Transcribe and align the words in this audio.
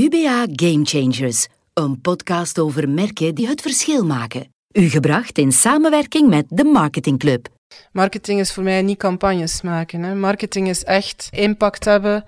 UBA 0.00 0.46
Game 0.52 0.84
Changers, 0.84 1.46
een 1.74 2.00
podcast 2.00 2.58
over 2.58 2.88
merken 2.88 3.34
die 3.34 3.48
het 3.48 3.60
verschil 3.60 4.04
maken. 4.04 4.52
U 4.72 4.88
gebracht 4.88 5.38
in 5.38 5.52
samenwerking 5.52 6.28
met 6.28 6.44
de 6.48 6.64
Marketing 6.64 7.18
Club. 7.18 7.48
Marketing 7.92 8.40
is 8.40 8.52
voor 8.52 8.62
mij 8.62 8.82
niet 8.82 8.98
campagnes 8.98 9.62
maken. 9.62 10.02
Hè. 10.02 10.14
Marketing 10.14 10.68
is 10.68 10.84
echt 10.84 11.28
impact 11.30 11.84
hebben 11.84 12.24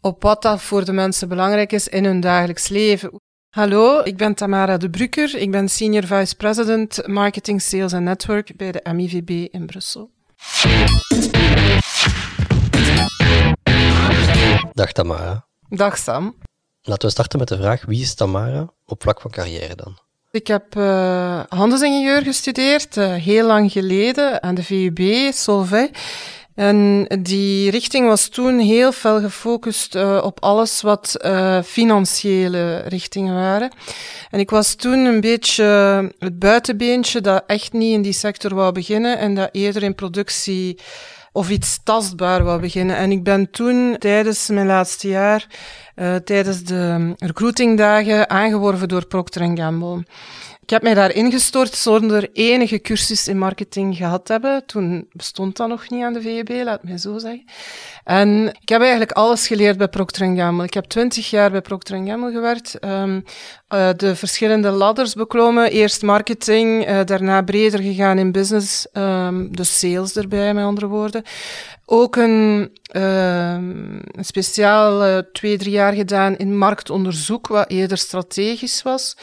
op 0.00 0.22
wat 0.22 0.42
dat 0.42 0.62
voor 0.62 0.84
de 0.84 0.92
mensen 0.92 1.28
belangrijk 1.28 1.72
is 1.72 1.88
in 1.88 2.04
hun 2.04 2.20
dagelijks 2.20 2.68
leven. 2.68 3.20
Hallo, 3.50 4.00
ik 4.02 4.16
ben 4.16 4.34
Tamara 4.34 4.76
de 4.76 4.90
Brucker. 4.90 5.36
Ik 5.36 5.50
ben 5.50 5.68
Senior 5.68 6.04
Vice 6.04 6.36
President 6.36 7.06
Marketing, 7.06 7.62
Sales 7.62 7.92
en 7.92 8.02
Network 8.02 8.56
bij 8.56 8.72
de 8.72 8.92
MIVB 8.92 9.30
in 9.30 9.66
Brussel. 9.66 10.10
Dag 14.72 14.92
Tamara. 14.92 15.46
Dag 15.68 15.98
Sam. 15.98 16.34
Laten 16.86 17.06
we 17.06 17.12
starten 17.12 17.38
met 17.38 17.48
de 17.48 17.56
vraag: 17.56 17.84
wie 17.84 18.00
is 18.00 18.14
Tamara 18.14 18.72
op 18.86 19.02
vlak 19.02 19.20
van 19.20 19.30
carrière 19.30 19.74
dan? 19.74 19.98
Ik 20.30 20.46
heb 20.46 20.76
uh, 20.76 21.42
handelsingenieur 21.48 22.22
gestudeerd, 22.22 22.96
uh, 22.96 23.14
heel 23.14 23.46
lang 23.46 23.72
geleden, 23.72 24.42
aan 24.42 24.54
de 24.54 24.62
VUB, 24.62 25.32
Solvay. 25.32 25.90
En 26.54 27.06
die 27.22 27.70
richting 27.70 28.06
was 28.06 28.28
toen 28.28 28.58
heel 28.58 28.92
fel 28.92 29.20
gefocust 29.20 29.94
uh, 29.94 30.20
op 30.24 30.40
alles 30.42 30.82
wat 30.82 31.16
financiële 31.64 32.76
richtingen 32.76 33.34
waren. 33.34 33.72
En 34.30 34.40
ik 34.40 34.50
was 34.50 34.74
toen 34.74 34.98
een 35.04 35.20
beetje 35.20 35.64
het 36.18 36.38
buitenbeentje 36.38 37.20
dat 37.20 37.44
echt 37.46 37.72
niet 37.72 37.94
in 37.94 38.02
die 38.02 38.12
sector 38.12 38.54
wou 38.54 38.72
beginnen 38.72 39.18
en 39.18 39.34
dat 39.34 39.48
eerder 39.52 39.82
in 39.82 39.94
productie 39.94 40.78
of 41.34 41.50
iets 41.50 41.80
tastbaar 41.82 42.44
wou 42.44 42.60
beginnen. 42.60 42.96
En 42.96 43.10
ik 43.10 43.22
ben 43.22 43.50
toen 43.50 43.96
tijdens 43.98 44.48
mijn 44.48 44.66
laatste 44.66 45.08
jaar, 45.08 45.46
uh, 45.96 46.14
tijdens 46.14 46.64
de 46.64 47.14
recruitingdagen, 47.18 48.30
aangeworven 48.30 48.88
door 48.88 49.06
Procter 49.06 49.56
Gamble. 49.56 50.04
Ik 50.64 50.70
heb 50.70 50.82
mij 50.82 50.94
daar 50.94 51.14
ingestort 51.14 51.74
zonder 51.74 52.28
enige 52.32 52.80
cursus 52.80 53.28
in 53.28 53.38
marketing 53.38 53.96
gehad 53.96 54.24
te 54.24 54.32
hebben. 54.32 54.66
Toen 54.66 55.08
bestond 55.12 55.56
dat 55.56 55.68
nog 55.68 55.90
niet 55.90 56.02
aan 56.02 56.12
de 56.12 56.20
VEB, 56.20 56.64
laat 56.64 56.82
mij 56.82 56.98
zo 56.98 57.18
zeggen. 57.18 57.44
En 58.04 58.56
ik 58.60 58.68
heb 58.68 58.80
eigenlijk 58.80 59.12
alles 59.12 59.46
geleerd 59.46 59.76
bij 59.78 59.88
Procter 59.88 60.36
Gamble. 60.36 60.64
Ik 60.64 60.74
heb 60.74 60.84
twintig 60.84 61.30
jaar 61.30 61.50
bij 61.50 61.60
Procter 61.60 62.06
Gamble 62.06 62.32
gewerkt. 62.32 62.84
Um, 62.84 63.24
uh, 63.74 63.88
de 63.96 64.16
verschillende 64.16 64.70
ladders 64.70 65.14
beklommen. 65.14 65.70
Eerst 65.70 66.02
marketing, 66.02 66.88
uh, 66.88 67.00
daarna 67.04 67.42
breder 67.42 67.80
gegaan 67.80 68.18
in 68.18 68.32
business. 68.32 68.86
Um, 68.92 69.56
dus 69.56 69.78
sales 69.78 70.16
erbij, 70.16 70.54
met 70.54 70.64
andere 70.64 70.86
woorden. 70.86 71.22
Ook 71.86 72.16
een, 72.16 72.70
een 72.86 74.02
speciaal 74.20 75.06
uh, 75.06 75.18
twee, 75.32 75.58
drie 75.58 75.70
jaar 75.70 75.92
gedaan 75.92 76.36
in 76.36 76.58
marktonderzoek, 76.58 77.46
wat 77.46 77.70
eerder 77.70 77.98
strategisch 77.98 78.82
was. 78.82 79.16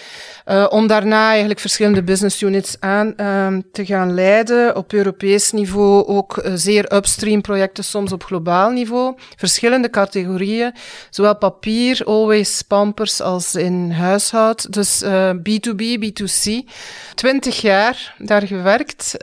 Uh, 0.46 0.66
om 0.70 0.88
daarna 0.88 1.30
eigenlijk 1.30 1.60
verschillende 1.60 2.04
business 2.04 2.42
units 2.42 2.76
aan 2.80 3.14
uh, 3.18 3.48
te 3.72 3.86
gaan 3.86 4.14
leiden. 4.14 4.76
Op 4.76 4.94
Europees 4.94 5.52
niveau 5.52 6.06
ook 6.06 6.42
zeer 6.54 6.94
upstream 6.94 7.42
projecten, 7.42 7.84
soms 7.84 8.12
op 8.12 8.24
globaal 8.24 8.70
niveau. 8.70 9.16
Verschillende 9.36 9.90
categorieën, 9.90 10.74
zowel 11.10 11.38
papier, 11.38 12.02
always 12.06 12.62
pampers, 12.62 13.22
als 13.22 13.56
in 13.56 13.92
huishoud. 13.92 14.74
Dus 14.74 15.04
B2B, 15.36 15.84
B2C. 16.00 16.70
Twintig 17.16 17.62
jaar 17.62 18.16
daar 18.18 18.48
gewerkt. 18.48 19.16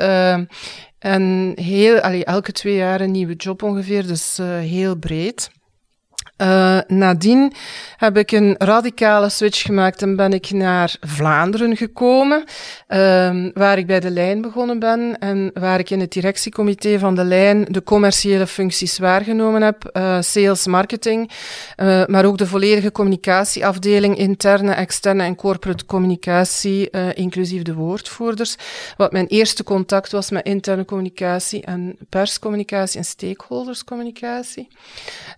En 1.09 1.53
heel, 1.61 2.01
allee, 2.01 2.25
elke 2.25 2.53
twee 2.53 2.75
jaar 2.75 3.01
een 3.01 3.11
nieuwe 3.11 3.35
job 3.35 3.63
ongeveer, 3.63 4.07
dus 4.07 4.39
uh, 4.39 4.47
heel 4.59 4.97
breed. 4.97 5.51
Uh, 6.43 6.79
nadien 6.87 7.53
heb 7.97 8.17
ik 8.17 8.31
een 8.33 8.55
radicale 8.59 9.29
switch 9.29 9.63
gemaakt 9.63 10.03
en 10.03 10.17
ben 10.17 10.33
ik 10.33 10.51
naar 10.51 10.97
Vlaanderen 11.01 11.77
gekomen, 11.77 12.45
uh, 12.89 13.47
waar 13.55 13.79
ik 13.79 13.87
bij 13.87 14.01
de 14.01 14.11
Lijn 14.11 14.41
begonnen 14.41 14.79
ben 14.79 15.19
en 15.19 15.51
waar 15.55 15.79
ik 15.79 15.91
in 15.91 16.01
het 16.01 16.13
directiecomité 16.13 16.99
van 16.99 17.15
de 17.15 17.25
Lijn 17.25 17.65
de 17.65 17.83
commerciële 17.83 18.47
functies 18.47 18.99
waargenomen 18.99 19.63
heb, 19.63 19.91
uh, 19.93 20.21
sales, 20.21 20.67
marketing, 20.67 21.31
uh, 21.77 22.07
maar 22.07 22.25
ook 22.25 22.39
de 22.39 22.47
volledige 22.47 22.93
communicatieafdeling, 22.93 24.17
interne, 24.17 24.73
externe 24.73 25.23
en 25.23 25.35
corporate 25.35 25.87
communicatie, 25.87 26.91
inclusief 27.15 27.63
de 27.63 27.75
woordvoerders. 27.75 28.57
Wat 28.97 29.13
mijn 29.13 29.27
eerste 29.27 29.65
contact 29.65 30.13
was 30.13 30.31
met 30.31 30.45
interne 30.45 30.85
communicatie 30.85 31.65
en 31.65 31.97
perscommunicatie 32.09 32.99
en 32.99 33.05
stakeholderscommunicatie. 33.05 34.69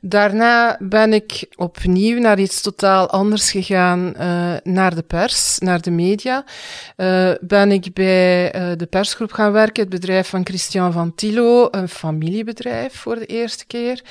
Daarna 0.00 0.76
ben 0.90 1.12
ik 1.12 1.46
opnieuw 1.56 2.18
naar 2.18 2.38
iets 2.38 2.60
totaal 2.60 3.10
anders 3.10 3.50
gegaan, 3.50 4.14
uh, 4.16 4.54
naar 4.62 4.94
de 4.94 5.02
pers, 5.02 5.58
naar 5.58 5.80
de 5.80 5.90
media. 5.90 6.44
Uh, 6.96 7.30
ben 7.40 7.72
ik 7.72 7.92
bij 7.94 8.54
uh, 8.54 8.76
de 8.76 8.86
persgroep 8.86 9.32
gaan 9.32 9.52
werken, 9.52 9.82
het 9.82 9.92
bedrijf 9.92 10.28
van 10.28 10.46
Christian 10.46 10.92
van 10.92 11.14
Tilo, 11.14 11.68
een 11.70 11.88
familiebedrijf 11.88 12.94
voor 12.94 13.14
de 13.14 13.26
eerste 13.26 13.66
keer. 13.66 14.02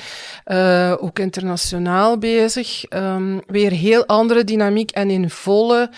ook 0.99 1.19
internationaal 1.19 2.17
bezig. 2.17 2.83
Um, 2.89 3.41
weer 3.47 3.71
heel 3.71 4.05
andere 4.05 4.43
dynamiek 4.43 4.91
en 4.91 5.09
in 5.09 5.29
volle 5.29 5.89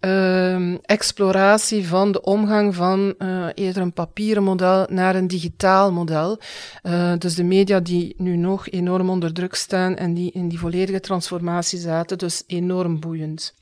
uh, 0.00 0.74
exploratie 0.82 1.88
van 1.88 2.12
de 2.12 2.20
omgang 2.20 2.74
van 2.74 3.14
uh, 3.18 3.46
eerder 3.54 3.82
een 3.82 3.92
papieren 3.92 4.42
model 4.42 4.86
naar 4.90 5.14
een 5.14 5.26
digitaal 5.26 5.92
model. 5.92 6.38
Uh, 6.82 7.12
dus 7.18 7.34
de 7.34 7.44
media 7.44 7.80
die 7.80 8.14
nu 8.16 8.36
nog 8.36 8.68
enorm 8.68 9.10
onder 9.10 9.32
druk 9.32 9.54
staan 9.54 9.96
en 9.96 10.14
die 10.14 10.32
in 10.32 10.48
die 10.48 10.58
volledige 10.58 11.00
transformatie 11.00 11.78
zaten, 11.78 12.18
dus 12.18 12.42
enorm 12.46 13.00
boeiend. 13.00 13.54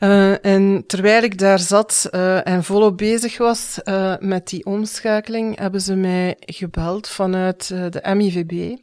Uh, 0.00 0.44
en 0.44 0.84
terwijl 0.86 1.22
ik 1.22 1.38
daar 1.38 1.58
zat 1.58 2.08
en 2.44 2.64
volop 2.64 2.98
bezig 2.98 3.38
was 3.38 3.78
met 4.18 4.48
die 4.48 4.66
omschakeling, 4.66 5.58
hebben 5.58 5.80
ze 5.80 5.94
mij 5.94 6.36
gebeld 6.40 7.08
vanuit 7.08 7.68
de 7.68 8.14
MIVB. 8.14 8.78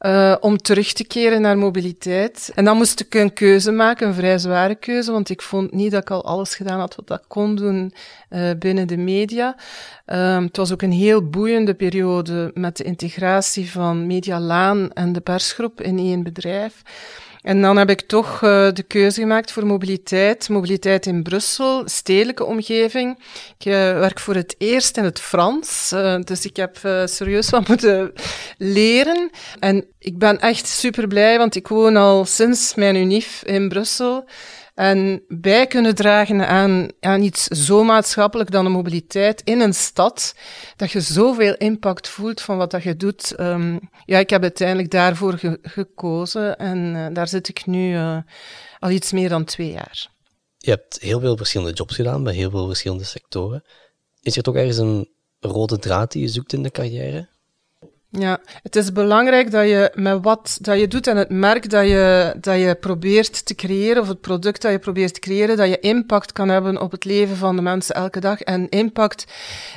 Uh, 0.00 0.36
om 0.40 0.56
terug 0.56 0.92
te 0.92 1.04
keren 1.04 1.40
naar 1.40 1.58
mobiliteit. 1.58 2.52
En 2.54 2.64
dan 2.64 2.76
moest 2.76 3.00
ik 3.00 3.14
een 3.14 3.32
keuze 3.32 3.70
maken, 3.70 4.06
een 4.06 4.14
vrij 4.14 4.38
zware 4.38 4.74
keuze, 4.74 5.12
want 5.12 5.28
ik 5.28 5.42
vond 5.42 5.72
niet 5.72 5.90
dat 5.90 6.02
ik 6.02 6.10
al 6.10 6.24
alles 6.24 6.54
gedaan 6.54 6.78
had 6.78 6.96
wat 7.06 7.18
ik 7.18 7.24
kon 7.28 7.54
doen 7.54 7.94
uh, 8.30 8.50
binnen 8.58 8.88
de 8.88 8.96
media. 8.96 9.56
Uh, 10.06 10.38
het 10.38 10.56
was 10.56 10.72
ook 10.72 10.82
een 10.82 10.92
heel 10.92 11.28
boeiende 11.28 11.74
periode 11.74 12.50
met 12.54 12.76
de 12.76 12.84
integratie 12.84 13.70
van 13.70 14.06
Media 14.06 14.40
Laan 14.40 14.92
en 14.92 15.12
de 15.12 15.20
persgroep 15.20 15.80
in 15.80 15.98
één 15.98 16.22
bedrijf. 16.22 16.82
En 17.46 17.62
dan 17.62 17.76
heb 17.76 17.90
ik 17.90 18.00
toch 18.00 18.42
uh, 18.42 18.68
de 18.72 18.82
keuze 18.82 19.20
gemaakt 19.20 19.52
voor 19.52 19.66
mobiliteit. 19.66 20.48
Mobiliteit 20.48 21.06
in 21.06 21.22
Brussel, 21.22 21.82
stedelijke 21.84 22.44
omgeving. 22.44 23.18
Ik 23.58 23.66
uh, 23.66 23.72
werk 23.74 24.20
voor 24.20 24.34
het 24.34 24.54
eerst 24.58 24.96
in 24.96 25.04
het 25.04 25.20
Frans, 25.20 25.92
uh, 25.94 26.18
dus 26.24 26.44
ik 26.44 26.56
heb 26.56 26.78
serieus 27.04 27.50
wat 27.50 27.68
moeten 27.68 28.12
leren. 28.58 29.30
En 29.58 29.84
ik 29.98 30.18
ben 30.18 30.40
echt 30.40 30.66
super 30.66 31.06
blij, 31.06 31.38
want 31.38 31.54
ik 31.54 31.68
woon 31.68 31.96
al 31.96 32.24
sinds 32.24 32.74
mijn 32.74 32.96
unif 32.96 33.42
in 33.44 33.68
Brussel. 33.68 34.24
En 34.76 35.24
bij 35.28 35.66
kunnen 35.66 35.94
dragen 35.94 36.48
aan, 36.48 36.88
aan 37.00 37.22
iets 37.22 37.44
zo 37.44 37.84
maatschappelijk 37.84 38.50
dan 38.50 38.64
de 38.64 38.70
mobiliteit 38.70 39.42
in 39.44 39.60
een 39.60 39.74
stad, 39.74 40.34
dat 40.76 40.90
je 40.90 41.00
zoveel 41.00 41.54
impact 41.54 42.08
voelt 42.08 42.40
van 42.40 42.56
wat 42.56 42.70
dat 42.70 42.82
je 42.82 42.96
doet. 42.96 43.40
Um, 43.40 43.80
ja, 44.04 44.18
ik 44.18 44.30
heb 44.30 44.42
uiteindelijk 44.42 44.90
daarvoor 44.90 45.38
ge 45.38 45.58
gekozen 45.62 46.58
en 46.58 46.94
uh, 46.94 47.06
daar 47.12 47.28
zit 47.28 47.48
ik 47.48 47.66
nu 47.66 47.92
uh, 47.92 48.18
al 48.78 48.90
iets 48.90 49.12
meer 49.12 49.28
dan 49.28 49.44
twee 49.44 49.70
jaar. 49.70 50.10
Je 50.56 50.70
hebt 50.70 51.00
heel 51.00 51.20
veel 51.20 51.36
verschillende 51.36 51.72
jobs 51.72 51.94
gedaan 51.94 52.22
bij 52.22 52.34
heel 52.34 52.50
veel 52.50 52.66
verschillende 52.66 53.04
sectoren. 53.04 53.64
Is 54.20 54.36
er 54.36 54.42
toch 54.42 54.56
ergens 54.56 54.78
een 54.78 55.08
rode 55.40 55.78
draad 55.78 56.12
die 56.12 56.22
je 56.22 56.28
zoekt 56.28 56.52
in 56.52 56.62
de 56.62 56.70
carrière? 56.70 57.28
Ja, 58.18 58.40
het 58.62 58.76
is 58.76 58.92
belangrijk 58.92 59.50
dat 59.50 59.68
je 59.68 59.90
met 59.94 60.18
wat 60.22 60.58
dat 60.60 60.78
je 60.78 60.88
doet 60.88 61.06
en 61.06 61.16
het 61.16 61.30
merk 61.30 61.70
dat 61.70 61.86
je, 61.86 62.34
dat 62.40 62.58
je 62.58 62.74
probeert 62.80 63.46
te 63.46 63.54
creëren, 63.54 64.02
of 64.02 64.08
het 64.08 64.20
product 64.20 64.62
dat 64.62 64.72
je 64.72 64.78
probeert 64.78 65.14
te 65.14 65.20
creëren, 65.20 65.56
dat 65.56 65.68
je 65.68 65.80
impact 65.80 66.32
kan 66.32 66.48
hebben 66.48 66.80
op 66.80 66.90
het 66.90 67.04
leven 67.04 67.36
van 67.36 67.56
de 67.56 67.62
mensen 67.62 67.94
elke 67.94 68.20
dag. 68.20 68.40
En 68.40 68.68
impact 68.68 69.24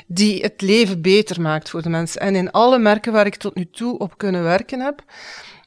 die 0.07 0.41
het 0.41 0.61
leven 0.61 1.01
beter 1.01 1.41
maakt 1.41 1.69
voor 1.69 1.81
de 1.81 1.89
mensen. 1.89 2.21
En 2.21 2.35
in 2.35 2.51
alle 2.51 2.79
merken 2.79 3.13
waar 3.13 3.25
ik 3.25 3.35
tot 3.35 3.55
nu 3.55 3.69
toe 3.71 3.97
op 3.97 4.17
kunnen 4.17 4.43
werken 4.43 4.79
heb, 4.79 5.03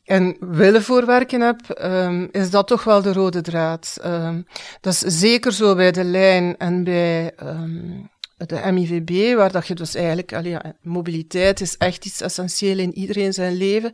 en 0.04 0.36
willen 0.40 0.82
voorwerken 0.82 1.40
heb, 1.40 1.60
um, 1.82 2.28
is 2.30 2.50
dat 2.50 2.66
toch 2.66 2.84
wel 2.84 3.02
de 3.02 3.12
rode 3.12 3.40
draad. 3.40 3.96
Um, 4.04 4.46
dat 4.80 4.92
is 4.92 5.20
zeker 5.20 5.52
zo 5.52 5.74
bij 5.74 5.92
de 5.92 6.04
lijn 6.04 6.56
en 6.58 6.84
bij 6.84 7.32
um, 7.42 8.10
de 8.36 8.72
MIVB, 8.72 9.36
waar 9.36 9.52
dat 9.52 9.66
je 9.66 9.74
dus 9.74 9.94
eigenlijk, 9.94 10.30
ja, 10.44 10.74
mobiliteit 10.82 11.60
is 11.60 11.76
echt 11.76 12.04
iets 12.04 12.20
essentieel 12.20 12.78
in 12.78 12.94
iedereen 12.94 13.32
zijn 13.32 13.56
leven. 13.56 13.90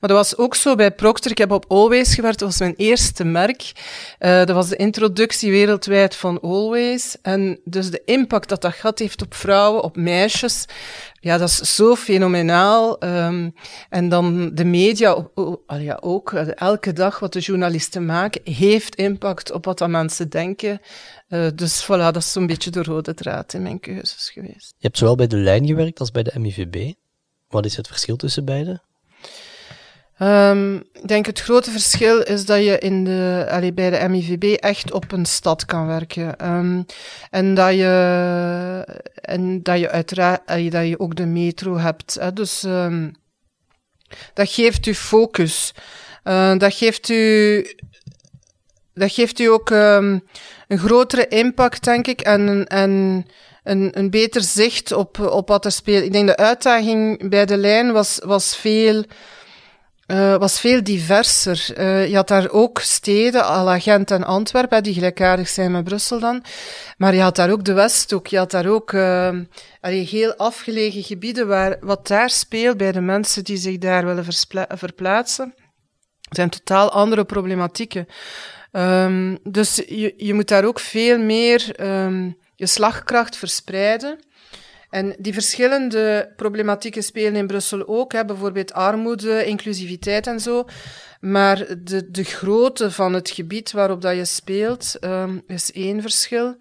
Maar 0.00 0.08
dat 0.08 0.10
was 0.10 0.36
ook 0.36 0.54
zo 0.54 0.74
bij 0.74 0.90
Procter. 0.90 1.30
Ik 1.30 1.38
heb 1.38 1.50
op 1.50 1.64
Always 1.68 2.14
gewerkt, 2.14 2.38
dat 2.38 2.48
was 2.48 2.58
mijn 2.58 2.74
eerste 2.76 3.24
merk. 3.24 3.72
Uh, 4.20 4.38
dat 4.38 4.50
was 4.50 4.68
de 4.68 4.76
introductie 4.76 5.50
wereldwijd 5.50 6.16
van 6.16 6.40
Always. 6.40 7.16
En 7.22 7.60
dus 7.64 7.90
de 7.90 8.02
impact 8.04 8.48
dat 8.48 8.62
dat 8.62 8.74
gehad 8.74 8.98
heeft 8.98 9.22
op 9.22 9.34
vrouwen, 9.34 9.82
op 9.82 9.96
meisjes, 9.96 10.64
ja, 11.20 11.38
dat 11.38 11.48
is 11.48 11.74
zo 11.74 11.96
fenomenaal. 11.96 13.04
Um, 13.04 13.54
en 13.88 14.08
dan 14.08 14.54
de 14.54 14.64
media, 14.64 15.28
ja, 15.66 15.98
ook 16.00 16.32
elke 16.32 16.92
dag 16.92 17.18
wat 17.18 17.32
de 17.32 17.40
journalisten 17.40 18.06
maken, 18.06 18.40
heeft 18.52 18.94
impact 18.94 19.52
op 19.52 19.64
wat 19.64 19.78
dat 19.78 19.88
mensen 19.88 20.28
denken. 20.28 20.80
Uh, 21.28 21.46
dus 21.54 21.84
voilà, 21.84 21.86
dat 21.86 22.16
is 22.16 22.32
zo'n 22.32 22.46
beetje 22.46 22.70
de 22.70 22.82
rode 22.82 23.14
draad 23.14 23.52
in 23.52 23.62
mijn 23.62 23.80
keuzes 23.80 24.30
geweest. 24.30 24.74
Je 24.76 24.86
hebt 24.86 24.98
zowel 24.98 25.16
bij 25.16 25.26
de 25.26 25.36
lijn 25.36 25.66
gewerkt 25.66 26.00
als 26.00 26.10
bij 26.10 26.22
de 26.22 26.38
MIVB. 26.38 26.92
Wat 27.48 27.64
is 27.64 27.76
het 27.76 27.86
verschil 27.86 28.16
tussen 28.16 28.44
beide? 28.44 28.80
Um, 30.22 30.76
ik 30.76 31.08
denk 31.08 31.26
het 31.26 31.40
grote 31.40 31.70
verschil 31.70 32.22
is 32.22 32.44
dat 32.44 32.64
je 32.64 32.78
in 32.78 33.04
de, 33.04 33.46
allee, 33.50 33.72
bij 33.72 33.90
de 33.90 34.08
MIVB 34.08 34.42
echt 34.60 34.92
op 34.92 35.12
een 35.12 35.26
stad 35.26 35.64
kan 35.64 35.86
werken. 35.86 36.50
Um, 36.54 36.86
en 37.30 37.54
dat 37.54 37.74
je, 37.74 39.00
en 39.14 39.62
dat 39.62 39.78
je 39.78 39.90
uiteraard, 39.90 40.46
dat 40.46 40.86
je 40.86 40.98
ook 40.98 41.16
de 41.16 41.26
metro 41.26 41.76
hebt. 41.76 42.16
Hè. 42.20 42.32
Dus 42.32 42.62
um, 42.62 43.14
dat 44.34 44.50
geeft 44.50 44.86
u 44.86 44.94
focus. 44.94 45.74
Uh, 46.24 46.56
dat 46.56 46.74
geeft 46.74 47.08
u, 47.08 47.62
dat 48.94 49.12
geeft 49.12 49.38
u 49.38 49.46
ook 49.46 49.70
een 49.70 50.22
grotere 50.68 51.28
impact, 51.28 51.84
denk 51.84 52.06
ik, 52.06 52.20
en, 52.20 52.66
en 52.66 53.26
een, 53.64 53.98
een 53.98 54.10
beter 54.10 54.42
zicht 54.42 54.92
op, 54.92 55.18
op 55.20 55.48
wat 55.48 55.64
er 55.64 55.72
speelt. 55.72 56.04
Ik 56.04 56.12
denk 56.12 56.26
de 56.26 56.36
uitdaging 56.36 57.28
bij 57.28 57.46
de 57.46 57.56
lijn 57.56 57.92
was, 57.92 58.20
was 58.24 58.56
veel 58.56 59.04
uh, 60.08 60.36
was 60.36 60.60
veel 60.60 60.82
diverser. 60.82 61.66
Uh, 61.78 62.08
je 62.08 62.14
had 62.14 62.28
daar 62.28 62.50
ook 62.50 62.80
steden, 62.80 63.44
à 63.44 63.78
en 63.86 64.24
Antwerpen, 64.24 64.82
die 64.82 64.94
gelijkaardig 64.94 65.48
zijn 65.48 65.70
met 65.70 65.84
Brussel 65.84 66.20
dan. 66.20 66.44
Maar 66.96 67.14
je 67.14 67.20
had 67.20 67.36
daar 67.36 67.50
ook 67.50 67.64
de 67.64 67.72
Westhoek, 67.72 68.26
je 68.26 68.38
had 68.38 68.50
daar 68.50 68.66
ook 68.66 68.92
uh, 68.92 69.30
heel 69.80 70.34
afgelegen 70.34 71.02
gebieden 71.02 71.46
waar 71.46 71.76
wat 71.80 72.06
daar 72.06 72.30
speelt 72.30 72.76
bij 72.76 72.92
de 72.92 73.00
mensen 73.00 73.44
die 73.44 73.56
zich 73.56 73.78
daar 73.78 74.04
willen 74.04 74.26
verplaatsen. 74.68 75.54
zijn 76.30 76.50
totaal 76.50 76.90
andere 76.90 77.24
problematieken. 77.24 78.06
Um, 78.72 79.38
dus 79.42 79.76
je, 79.76 80.14
je 80.16 80.34
moet 80.34 80.48
daar 80.48 80.64
ook 80.64 80.80
veel 80.80 81.18
meer 81.18 81.74
je 82.54 82.66
slagkracht 82.66 83.36
verspreiden. 83.36 84.18
En 84.90 85.14
die 85.18 85.32
verschillende 85.32 86.32
problematieken 86.36 87.02
spelen 87.02 87.36
in 87.36 87.46
Brussel 87.46 87.88
ook, 87.88 88.12
hè, 88.12 88.24
bijvoorbeeld 88.24 88.72
armoede, 88.72 89.44
inclusiviteit 89.44 90.26
en 90.26 90.40
zo. 90.40 90.64
Maar 91.20 91.66
de, 91.78 92.10
de 92.10 92.24
grootte 92.24 92.90
van 92.90 93.12
het 93.12 93.30
gebied 93.30 93.72
waarop 93.72 94.02
dat 94.02 94.16
je 94.16 94.24
speelt 94.24 94.96
um, 95.00 95.42
is 95.46 95.72
één 95.72 96.00
verschil. 96.00 96.56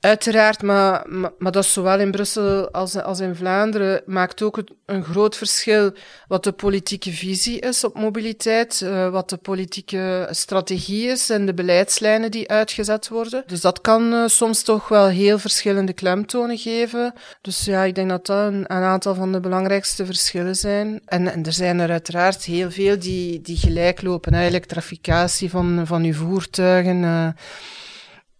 Uiteraard, 0.00 0.62
maar, 0.62 1.04
maar, 1.38 1.52
dat 1.52 1.64
is 1.64 1.72
zowel 1.72 2.00
in 2.00 2.10
Brussel 2.10 2.70
als, 2.70 2.96
als 2.96 3.20
in 3.20 3.34
Vlaanderen, 3.34 4.02
maakt 4.06 4.42
ook 4.42 4.62
een 4.86 5.04
groot 5.04 5.36
verschil 5.36 5.92
wat 6.28 6.44
de 6.44 6.52
politieke 6.52 7.10
visie 7.10 7.60
is 7.60 7.84
op 7.84 7.94
mobiliteit, 7.94 8.80
uh, 8.84 9.10
wat 9.10 9.30
de 9.30 9.36
politieke 9.36 10.28
strategie 10.30 11.08
is 11.08 11.30
en 11.30 11.46
de 11.46 11.54
beleidslijnen 11.54 12.30
die 12.30 12.48
uitgezet 12.48 13.08
worden. 13.08 13.42
Dus 13.46 13.60
dat 13.60 13.80
kan 13.80 14.12
uh, 14.12 14.26
soms 14.26 14.62
toch 14.62 14.88
wel 14.88 15.06
heel 15.06 15.38
verschillende 15.38 15.92
klemtonen 15.92 16.58
geven. 16.58 17.12
Dus 17.40 17.64
ja, 17.64 17.84
ik 17.84 17.94
denk 17.94 18.08
dat 18.08 18.26
dat 18.26 18.52
een, 18.52 18.68
aantal 18.68 19.14
van 19.14 19.32
de 19.32 19.40
belangrijkste 19.40 20.06
verschillen 20.06 20.56
zijn. 20.56 21.00
En, 21.04 21.32
en, 21.32 21.44
er 21.44 21.52
zijn 21.52 21.78
er 21.78 21.90
uiteraard 21.90 22.44
heel 22.44 22.70
veel 22.70 22.98
die, 22.98 23.40
die 23.40 23.56
gelijk 23.56 24.02
lopen. 24.02 24.34
Hè. 24.34 24.46
Elektrificatie 24.46 25.50
van, 25.50 25.82
van 25.86 26.02
uw 26.04 26.14
voertuigen. 26.14 27.02
Uh, 27.02 27.28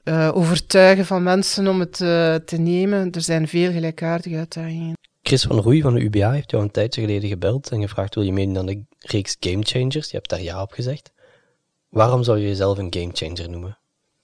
uh, 0.08 0.30
overtuigen 0.34 1.06
van 1.06 1.22
mensen 1.22 1.68
om 1.68 1.80
het 1.80 2.00
uh, 2.00 2.34
te 2.34 2.56
nemen. 2.56 3.12
Er 3.12 3.20
zijn 3.20 3.48
veel 3.48 3.72
gelijkaardige 3.72 4.36
uitdagingen. 4.36 4.96
Chris 5.22 5.42
van 5.42 5.58
Roei 5.58 5.82
van 5.82 5.94
de 5.94 6.00
UBA 6.00 6.30
heeft 6.30 6.50
jou 6.50 6.62
een 6.62 6.70
tijdje 6.70 7.00
geleden 7.00 7.28
gebeld 7.28 7.70
en 7.70 7.80
gevraagd 7.80 8.14
wil 8.14 8.24
je 8.24 8.32
meedoen 8.32 8.58
aan 8.58 8.66
de 8.66 8.84
reeks 8.98 9.36
Game 9.40 9.62
Changers. 9.62 10.10
Je 10.10 10.16
hebt 10.16 10.28
daar 10.28 10.42
ja 10.42 10.62
op 10.62 10.72
gezegd. 10.72 11.10
Waarom 11.88 12.22
zou 12.22 12.38
je 12.38 12.46
jezelf 12.46 12.78
een 12.78 12.94
game 12.94 13.10
changer 13.12 13.50
noemen? 13.50 13.78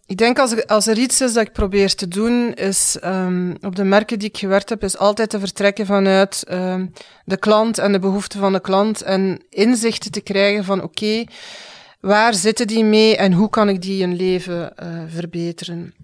Ik 0.07 0.17
denk 0.17 0.39
als 0.39 0.53
er, 0.53 0.67
als 0.67 0.87
er 0.87 0.99
iets 0.99 1.21
is 1.21 1.33
dat 1.33 1.47
ik 1.47 1.53
probeer 1.53 1.95
te 1.95 2.09
doen, 2.09 2.55
is 2.55 2.97
um, 3.05 3.57
op 3.61 3.77
de 3.77 3.85
merken 3.85 4.19
die 4.19 4.29
ik 4.29 4.37
gewerkt 4.37 4.69
heb, 4.69 4.83
is 4.83 4.99
altijd 4.99 5.31
te 5.31 5.39
vertrekken 5.39 5.87
vanuit 5.87 6.45
um, 6.51 6.93
de 7.25 7.37
klant 7.37 7.79
en 7.79 7.93
de 7.93 7.99
behoeften 7.99 8.41
van 8.41 8.53
de 8.53 8.61
klant 8.61 9.03
en 9.03 9.45
inzichten 9.51 10.11
te 10.11 10.21
krijgen 10.21 10.65
van 10.65 10.83
oké, 10.83 11.05
okay, 11.05 11.29
Waar 12.05 12.35
zitten 12.35 12.67
die 12.67 12.85
mee 12.85 13.17
en 13.17 13.33
hoe 13.33 13.51
kan 13.51 13.69
ik 13.69 13.83
die 13.83 14.03
hun 14.03 14.17
leven 14.17 14.73
uh, 14.83 15.03
verbeteren? 15.07 15.95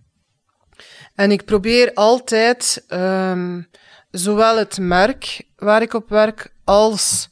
En 1.15 1.31
ik 1.31 1.45
probeer 1.45 1.95
altijd 1.95 2.85
um, 2.89 3.69
zowel 4.11 4.59
het 4.59 4.79
merk 4.79 5.43
waar 5.57 5.83
ik 5.83 5.95
op 5.95 6.09
werk 6.09 6.53
als 6.65 7.29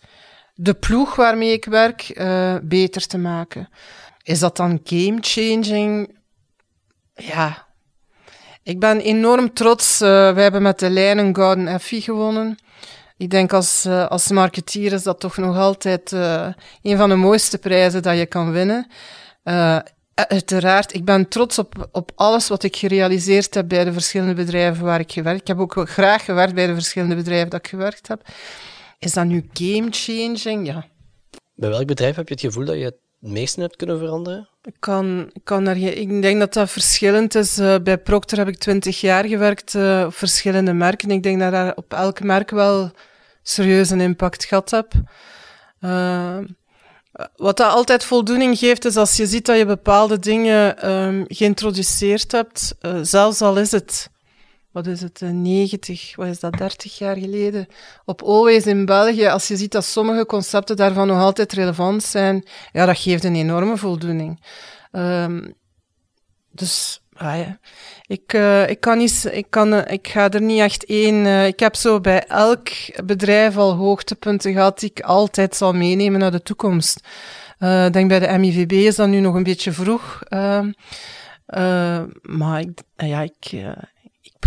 de 0.54 0.74
ploeg 0.74 1.14
waarmee 1.14 1.52
ik 1.52 1.64
werk 1.64 2.18
uh, 2.18 2.56
beter 2.62 3.06
te 3.06 3.18
maken. 3.18 3.68
Is 4.22 4.38
dat 4.38 4.56
dan 4.56 4.80
game 4.84 5.18
changing? 5.20 6.18
Ja. 7.14 7.66
Ik 8.62 8.80
ben 8.80 9.00
enorm 9.00 9.52
trots. 9.52 10.02
Uh, 10.02 10.08
wij 10.08 10.42
hebben 10.42 10.62
met 10.62 10.78
de 10.78 10.90
lijn 10.90 11.18
een 11.18 11.34
Gouden 11.34 11.68
Effie 11.68 12.00
gewonnen. 12.02 12.58
Ik 13.18 13.30
denk 13.30 13.52
als, 13.52 13.86
uh, 13.86 14.06
als 14.06 14.30
marketeer 14.30 14.92
is 14.92 15.02
dat 15.02 15.20
toch 15.20 15.36
nog 15.36 15.56
altijd 15.56 16.12
uh, 16.12 16.48
een 16.82 16.96
van 16.96 17.08
de 17.08 17.14
mooiste 17.14 17.58
prijzen 17.58 18.02
dat 18.02 18.18
je 18.18 18.26
kan 18.26 18.52
winnen. 18.52 18.86
Uh, 19.44 19.78
uiteraard, 20.14 20.94
ik 20.94 21.04
ben 21.04 21.28
trots 21.28 21.58
op, 21.58 21.88
op 21.92 22.12
alles 22.14 22.48
wat 22.48 22.62
ik 22.62 22.76
gerealiseerd 22.76 23.54
heb 23.54 23.68
bij 23.68 23.84
de 23.84 23.92
verschillende 23.92 24.34
bedrijven 24.34 24.84
waar 24.84 25.00
ik 25.00 25.12
gewerkt 25.12 25.48
heb. 25.48 25.58
Ik 25.58 25.66
heb 25.66 25.78
ook 25.78 25.88
graag 25.88 26.24
gewerkt 26.24 26.54
bij 26.54 26.66
de 26.66 26.74
verschillende 26.74 27.14
bedrijven 27.14 27.50
dat 27.50 27.60
ik 27.60 27.68
gewerkt 27.68 28.08
heb. 28.08 28.22
Is 28.98 29.12
dat 29.12 29.24
nu 29.24 29.48
game 29.52 29.88
changing? 29.90 30.66
Ja. 30.66 30.86
Bij 31.54 31.68
welk 31.68 31.86
bedrijf 31.86 32.16
heb 32.16 32.28
je 32.28 32.34
het 32.34 32.42
gevoel 32.42 32.64
dat 32.64 32.76
je 32.76 32.98
het 33.20 33.30
meeste 33.30 33.60
hebt 33.60 33.76
kunnen 33.76 33.98
veranderen? 33.98 34.48
Ik, 34.62 34.74
kan, 34.78 35.30
ik, 35.32 35.44
kan 35.44 35.66
er, 35.66 35.76
ik 35.76 36.22
denk 36.22 36.38
dat 36.38 36.52
dat 36.52 36.70
verschillend 36.70 37.34
is. 37.34 37.58
Uh, 37.58 37.74
bij 37.82 37.98
Procter 37.98 38.38
heb 38.38 38.48
ik 38.48 38.58
twintig 38.58 39.00
jaar 39.00 39.24
gewerkt 39.24 39.74
uh, 39.74 40.02
op 40.06 40.14
verschillende 40.14 40.72
merken. 40.72 41.10
Ik 41.10 41.22
denk 41.22 41.40
dat 41.40 41.52
daar 41.52 41.76
op 41.76 41.92
elk 41.92 42.22
merk 42.22 42.50
wel 42.50 42.90
serieus 43.42 43.90
een 43.90 44.00
impact 44.00 44.44
gehad 44.44 44.70
heb. 44.70 44.92
Uh, 45.80 46.38
wat 47.36 47.56
dat 47.56 47.72
altijd 47.72 48.04
voldoening 48.04 48.58
geeft, 48.58 48.84
is 48.84 48.96
als 48.96 49.16
je 49.16 49.26
ziet 49.26 49.46
dat 49.46 49.56
je 49.58 49.66
bepaalde 49.66 50.18
dingen 50.18 50.90
um, 50.90 51.24
geïntroduceerd 51.28 52.32
hebt, 52.32 52.74
zelfs 53.02 53.40
al 53.40 53.58
is 53.58 53.70
het, 53.70 54.10
wat 54.72 54.86
is 54.86 55.00
het, 55.00 55.20
90, 55.20 56.16
wat 56.16 56.26
is 56.26 56.40
dat, 56.40 56.58
30 56.58 56.98
jaar 56.98 57.16
geleden, 57.16 57.66
op 58.04 58.22
Always 58.22 58.66
in 58.66 58.84
België, 58.84 59.26
als 59.26 59.48
je 59.48 59.56
ziet 59.56 59.72
dat 59.72 59.84
sommige 59.84 60.26
concepten 60.26 60.76
daarvan 60.76 61.06
nog 61.06 61.18
altijd 61.18 61.52
relevant 61.52 62.02
zijn, 62.02 62.48
ja, 62.72 62.86
dat 62.86 62.98
geeft 62.98 63.24
een 63.24 63.36
enorme 63.36 63.76
voldoening. 63.76 64.44
Um, 64.92 65.54
dus 66.50 67.00
Ah, 67.18 67.38
ja. 67.38 67.58
ik, 68.06 68.32
uh, 68.32 68.68
ik, 68.68 68.80
kan 68.80 68.98
niet, 68.98 69.28
ik, 69.32 69.46
kan, 69.50 69.74
uh, 69.74 69.80
ik 69.86 70.08
ga 70.08 70.30
er 70.30 70.42
niet 70.42 70.60
echt 70.60 70.84
één. 70.84 71.14
Uh, 71.14 71.46
ik 71.46 71.60
heb 71.60 71.74
zo 71.74 72.00
bij 72.00 72.26
elk 72.26 72.68
bedrijf 73.04 73.56
al 73.56 73.74
hoogtepunten 73.74 74.52
gehad 74.52 74.80
die 74.80 74.90
ik 74.90 75.00
altijd 75.00 75.56
zal 75.56 75.72
meenemen 75.72 76.20
naar 76.20 76.30
de 76.30 76.42
toekomst. 76.42 77.00
Ik 77.58 77.92
denk 77.92 78.08
bij 78.08 78.18
de 78.18 78.38
MIVB 78.38 78.72
is 78.72 78.96
dat 78.96 79.08
nu 79.08 79.20
nog 79.20 79.34
een 79.34 79.42
beetje 79.42 79.72
vroeg. 79.72 80.22
Ehm, 80.28 80.72
maar 82.22 82.60
ik, 82.60 82.82
ja, 82.96 83.22
ik 83.22 83.64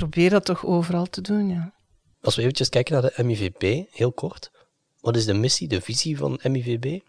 probeer 0.08 0.29
dat 0.29 0.46
toch 0.46 0.65
overal 0.65 1.05
te 1.05 1.22
doen. 1.22 1.50
Ja. 1.50 1.74
Als 2.22 2.36
we 2.36 2.41
eventjes 2.41 2.70
kijken 2.70 2.93
naar 2.93 3.12
de 3.15 3.24
MIVB, 3.24 3.84
heel 3.91 4.12
kort. 4.12 4.51
Wat 5.00 5.15
is 5.15 5.25
de 5.25 5.34
missie, 5.34 5.67
de 5.67 5.81
visie 5.81 6.17
van 6.17 6.39
MIVB? 6.43 7.00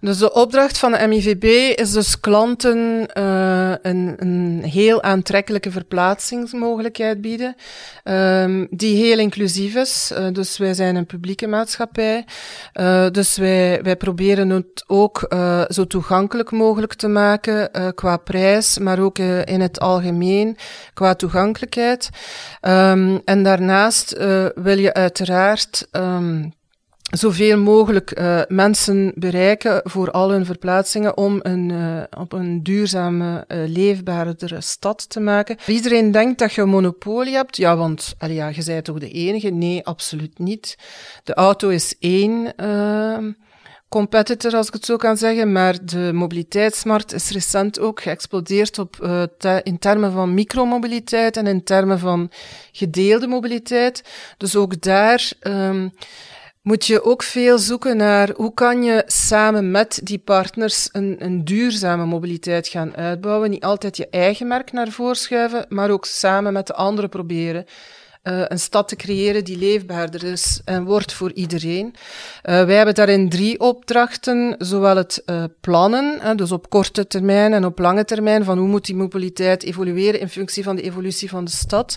Dus 0.00 0.18
de 0.18 0.32
opdracht 0.32 0.78
van 0.78 0.92
de 0.92 1.06
MIVB 1.06 1.44
is 1.78 1.92
dus 1.92 2.20
klanten 2.20 3.08
uh, 3.18 3.74
een, 3.82 4.14
een, 4.16 4.62
heel 4.64 5.02
aantrekkelijke 5.02 5.70
verplaatsingsmogelijkheid 5.70 7.20
bieden, 7.20 7.56
um, 8.04 8.66
die 8.70 8.96
heel 8.96 9.18
inclusief 9.18 9.74
is. 9.74 10.12
Uh, 10.12 10.26
dus 10.32 10.58
wij 10.58 10.74
zijn 10.74 10.96
een 10.96 11.06
publieke 11.06 11.46
maatschappij. 11.46 12.24
Uh, 12.74 13.10
dus 13.10 13.36
wij, 13.36 13.82
wij 13.82 13.96
proberen 13.96 14.50
het 14.50 14.84
ook 14.86 15.26
zo 15.68 15.86
toegankelijk 15.86 16.50
mogelijk 16.50 16.94
te 16.94 17.08
maken 17.08 17.70
qua 17.94 18.16
prijs, 18.16 18.78
maar 18.78 18.98
ook 18.98 19.18
in 19.44 19.60
het 19.60 19.80
algemeen 19.80 20.56
qua 20.94 21.14
toegankelijkheid. 21.14 22.08
Um, 22.60 23.20
en 23.24 23.42
daarnaast 23.42 24.16
wil 24.54 24.78
je 24.78 24.94
uiteraard 24.94 25.88
um, 25.92 26.52
zoveel 27.08 27.58
mogelijk 27.58 28.18
uh, 28.18 28.40
mensen 28.48 29.12
bereiken 29.14 29.80
voor 29.84 30.10
al 30.10 30.30
hun 30.30 30.44
verplaatsingen 30.44 31.16
om 31.16 31.38
een, 31.42 31.68
uh, 31.68 32.02
op 32.18 32.32
een 32.32 32.62
duurzame, 32.62 33.44
uh, 33.48 33.58
leefbaardere 33.66 34.60
stad 34.60 35.08
te 35.10 35.20
maken. 35.20 35.56
Iedereen 35.66 36.10
denkt 36.10 36.38
dat 36.38 36.52
je 36.52 36.62
een 36.62 36.68
monopolie 36.68 37.34
hebt. 37.34 37.56
Ja, 37.56 37.76
want 37.76 38.14
allee, 38.18 38.34
ja, 38.34 38.48
je 38.48 38.64
bent 38.64 38.84
toch 38.84 38.98
de 38.98 39.10
enige? 39.10 39.48
Nee, 39.48 39.86
absoluut 39.86 40.38
niet. 40.38 40.78
De 41.24 41.34
auto 41.34 41.68
is 41.68 41.94
één 41.98 42.56
ehm, 42.56 43.32
competitor, 43.88 44.56
als 44.56 44.66
ik 44.66 44.72
het 44.72 44.84
zo 44.84 44.96
kan 44.96 45.16
zeggen, 45.16 45.52
maar 45.52 45.84
de 45.84 46.10
mobiliteitsmarkt 46.14 47.12
is 47.12 47.30
recent 47.30 47.80
ook 47.80 48.00
geëxplodeerd 48.00 48.78
op, 48.78 48.96
te, 49.38 49.60
in 49.62 49.78
termen 49.78 50.12
van 50.12 50.34
micromobiliteit 50.34 51.36
en 51.36 51.46
in 51.46 51.64
termen 51.64 51.98
van 51.98 52.30
gedeelde 52.72 53.26
mobiliteit. 53.26 54.04
Dus 54.36 54.56
ook 54.56 54.80
daar... 54.80 55.32
Um, 55.40 55.92
moet 56.62 56.86
je 56.86 57.02
ook 57.02 57.22
veel 57.22 57.58
zoeken 57.58 57.96
naar 57.96 58.30
hoe 58.36 58.54
kan 58.54 58.82
je 58.82 59.02
samen 59.06 59.70
met 59.70 60.00
die 60.02 60.18
partners 60.18 60.88
een, 60.92 61.16
een 61.18 61.44
duurzame 61.44 62.04
mobiliteit 62.04 62.68
gaan 62.68 62.96
uitbouwen. 62.96 63.50
Niet 63.50 63.64
altijd 63.64 63.96
je 63.96 64.08
eigen 64.10 64.46
merk 64.46 64.72
naar 64.72 64.88
voren 64.88 65.16
schuiven, 65.16 65.66
maar 65.68 65.90
ook 65.90 66.04
samen 66.04 66.52
met 66.52 66.66
de 66.66 66.74
anderen 66.74 67.10
proberen 67.10 67.66
uh, 68.28 68.42
een 68.48 68.58
stad 68.58 68.88
te 68.88 68.96
creëren 68.96 69.44
die 69.44 69.58
leefbaarder 69.58 70.24
is 70.24 70.60
en 70.64 70.84
wordt 70.84 71.12
voor 71.12 71.32
iedereen. 71.32 71.86
Uh, 71.86 72.64
wij 72.64 72.76
hebben 72.76 72.94
daarin 72.94 73.28
drie 73.28 73.60
opdrachten, 73.60 74.54
zowel 74.58 74.96
het 74.96 75.22
uh, 75.26 75.44
plannen, 75.60 76.36
dus 76.36 76.52
op 76.52 76.70
korte 76.70 77.06
termijn 77.06 77.52
en 77.52 77.64
op 77.64 77.78
lange 77.78 78.04
termijn, 78.04 78.44
van 78.44 78.58
hoe 78.58 78.68
moet 78.68 78.86
die 78.86 78.96
mobiliteit 78.96 79.62
evolueren 79.62 80.20
in 80.20 80.28
functie 80.28 80.62
van 80.62 80.76
de 80.76 80.82
evolutie 80.82 81.28
van 81.28 81.44
de 81.44 81.50
stad. 81.50 81.96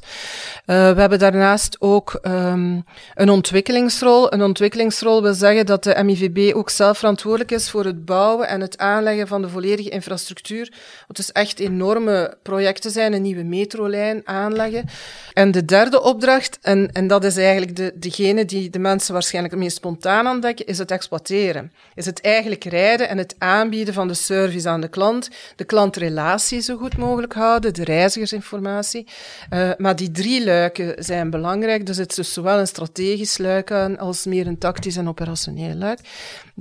we 0.66 0.74
hebben 0.74 1.20
daarnaast 1.20 1.76
ook 1.80 2.20
um, 2.22 2.84
een 3.16 3.30
ontwikkelingsrol. 3.30 4.34
Een 4.34 4.44
ontwikkelingsrol 4.44 5.22
wil 5.22 5.34
zeggen 5.34 5.66
dat 5.66 5.84
de 5.84 6.04
MIVB 6.04 6.56
ook 6.56 6.70
zelf 6.70 6.98
verantwoordelijk 6.98 7.52
is 7.52 7.70
voor 7.70 7.86
het 7.86 8.06
bouwen 8.06 8.48
en 8.48 8.62
het 8.62 8.78
aanleggen 8.78 9.28
van 9.28 9.42
de 9.42 9.50
volledige 9.50 9.90
infrastructuur. 9.90 10.74
Wat 11.08 11.16
dus 11.16 11.32
echt 11.32 11.60
enorme 11.60 12.38
projecten 12.44 12.92
zijn, 12.92 13.14
een 13.14 13.22
nieuwe 13.22 13.44
metrolijn 13.44 14.22
aanleggen. 14.24 14.86
En 15.34 15.52
de 15.52 15.66
derde 15.66 16.02
opdracht 16.02 16.20
en, 16.62 16.92
en 16.92 17.08
dat 17.08 17.24
is 17.24 17.38
eigenlijk 17.38 17.76
de, 17.76 17.94
degene 17.96 18.46
die 18.46 18.70
de 18.70 18.80
mensen 18.80 19.14
waarschijnlijk 19.14 19.54
het 19.54 19.64
meest 19.64 19.76
spontaan 19.76 20.28
ontdekken, 20.28 20.66
is 20.66 20.78
het 20.78 20.92
exploiteren. 20.92 21.72
Is 21.96 22.06
het 22.06 22.22
eigenlijk 22.22 22.64
rijden 22.64 23.10
en 23.10 23.18
het 23.18 23.36
aanbieden 23.38 23.94
van 23.94 24.08
de 24.08 24.14
service 24.14 24.70
aan 24.70 24.82
de 24.82 24.88
klant, 24.88 25.30
de 25.56 25.64
klantrelatie 25.64 26.62
zo 26.62 26.78
goed 26.78 26.98
mogelijk 26.98 27.34
houden, 27.34 27.74
de 27.74 27.84
reizigersinformatie. 27.84 29.08
Uh, 29.54 29.72
maar 29.78 29.96
die 29.96 30.12
drie 30.12 30.44
luiken 30.44 31.04
zijn 31.04 31.30
belangrijk. 31.30 31.88
Er 31.88 31.94
zit 31.94 32.16
dus 32.16 32.34
zowel 32.34 32.60
een 32.60 32.68
strategisch 32.68 33.38
luik 33.38 33.72
aan 33.72 33.98
als 33.98 34.26
meer 34.26 34.48
een 34.48 34.58
tactisch 34.58 34.96
en 34.96 35.08
operationeel 35.08 35.76
luik. 35.76 36.00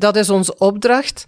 Dat 0.01 0.17
is 0.17 0.31
onze 0.31 0.59
opdracht. 0.59 1.25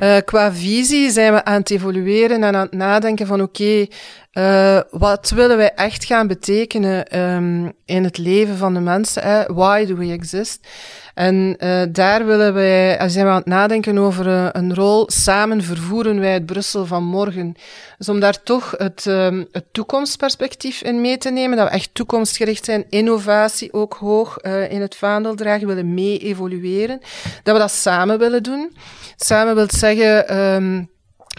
Uh, 0.00 0.16
qua 0.24 0.52
visie 0.52 1.10
zijn 1.10 1.32
we 1.32 1.44
aan 1.44 1.60
het 1.60 1.70
evolueren 1.70 2.42
en 2.42 2.54
aan 2.54 2.62
het 2.62 2.72
nadenken 2.72 3.26
van 3.26 3.42
oké, 3.42 3.86
uh, 4.32 4.80
wat 4.90 5.30
willen 5.30 5.56
wij 5.56 5.74
echt 5.74 6.04
gaan 6.04 6.26
betekenen 6.26 7.18
um, 7.20 7.72
in 7.84 8.04
het 8.04 8.18
leven 8.18 8.56
van 8.56 8.74
de 8.74 8.80
mensen? 8.80 9.22
Hè? 9.22 9.44
Why 9.54 9.86
do 9.86 9.94
we 9.94 10.12
exist? 10.12 10.66
En 11.14 11.56
uh, 11.58 11.82
daar 11.88 12.26
willen 12.26 12.54
wij, 12.54 13.08
zijn 13.08 13.24
we 13.24 13.30
aan 13.30 13.36
het 13.36 13.46
nadenken 13.46 13.98
over 13.98 14.26
een 14.56 14.74
rol. 14.74 15.04
Samen 15.10 15.62
vervoeren 15.62 16.20
wij 16.20 16.32
het 16.32 16.46
Brussel 16.46 16.86
van 16.86 17.04
morgen. 17.04 17.54
Dus 17.98 18.08
om 18.08 18.20
daar 18.20 18.42
toch 18.42 18.74
het, 18.76 19.06
um, 19.06 19.46
het 19.52 19.64
toekomstperspectief 19.72 20.82
in 20.82 21.00
mee 21.00 21.18
te 21.18 21.30
nemen, 21.30 21.56
dat 21.56 21.68
we 21.68 21.74
echt 21.74 21.90
toekomstgericht 21.92 22.64
zijn, 22.64 22.84
innovatie 22.88 23.72
ook 23.72 23.94
hoog 23.94 24.38
in 24.68 24.80
het 24.80 24.96
vaandel 24.96 25.34
dragen, 25.34 25.66
willen 25.66 25.94
mee 25.94 26.18
evolueren, 26.18 27.00
dat 27.42 27.54
we 27.54 27.60
dat 27.60 27.70
samen 27.70 28.01
willen 28.06 28.42
doen. 28.42 28.76
Samen 29.16 29.54
wil 29.54 29.66
zeggen, 29.70 30.36
um, 30.38 30.90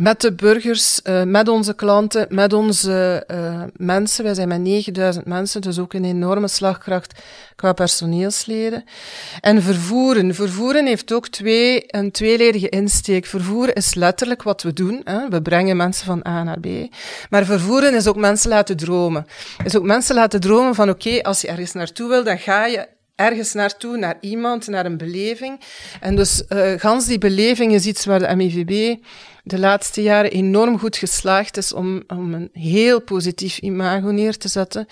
met 0.01 0.21
de 0.21 0.33
burgers, 0.33 0.99
uh, 1.03 1.23
met 1.23 1.47
onze 1.47 1.75
klanten, 1.75 2.25
met 2.29 2.53
onze 2.53 3.23
uh, 3.31 3.63
mensen. 3.73 4.23
Wij 4.23 4.33
zijn 4.33 4.47
met 4.47 4.59
9000 4.59 5.25
mensen, 5.25 5.61
dus 5.61 5.79
ook 5.79 5.93
een 5.93 6.05
enorme 6.05 6.47
slagkracht 6.47 7.21
qua 7.55 7.73
personeelsleden. 7.73 8.83
En 9.41 9.61
vervoeren. 9.61 10.35
Vervoeren 10.35 10.85
heeft 10.85 11.11
ook 11.11 11.27
twee, 11.27 11.83
een 11.87 12.11
tweeledige 12.11 12.69
insteek. 12.69 13.25
Vervoeren 13.25 13.75
is 13.75 13.93
letterlijk 13.93 14.43
wat 14.43 14.61
we 14.61 14.73
doen. 14.73 15.01
Hè. 15.03 15.29
We 15.29 15.41
brengen 15.41 15.77
mensen 15.77 16.05
van 16.05 16.27
A 16.27 16.43
naar 16.43 16.59
B. 16.59 16.67
Maar 17.29 17.45
vervoeren 17.45 17.95
is 17.95 18.07
ook 18.07 18.15
mensen 18.15 18.49
laten 18.49 18.77
dromen. 18.77 19.25
Is 19.63 19.75
ook 19.75 19.83
mensen 19.83 20.15
laten 20.15 20.39
dromen 20.39 20.75
van 20.75 20.89
oké, 20.89 21.21
als 21.21 21.41
je 21.41 21.47
ergens 21.47 21.73
naartoe 21.73 22.09
wil, 22.09 22.23
dan 22.23 22.37
ga 22.39 22.65
je 22.65 22.87
ergens 23.15 23.53
naartoe, 23.53 23.97
naar 23.97 24.17
iemand, 24.21 24.67
naar 24.67 24.85
een 24.85 24.97
beleving. 24.97 25.59
En 25.99 26.15
dus 26.15 26.43
uh, 26.49 26.71
gans 26.77 27.05
die 27.05 27.17
beleving 27.17 27.73
is 27.73 27.85
iets 27.85 28.05
waar 28.05 28.19
de 28.19 28.35
MIVB 28.35 28.95
de 29.43 29.59
laatste 29.59 30.01
jaren 30.01 30.31
enorm 30.31 30.79
goed 30.79 30.97
geslaagd 30.97 31.57
is 31.57 31.73
om, 31.73 32.03
om 32.07 32.33
een 32.33 32.49
heel 32.53 33.01
positief 33.01 33.57
imago 33.57 34.11
neer 34.11 34.37
te 34.37 34.47
zetten 34.47 34.85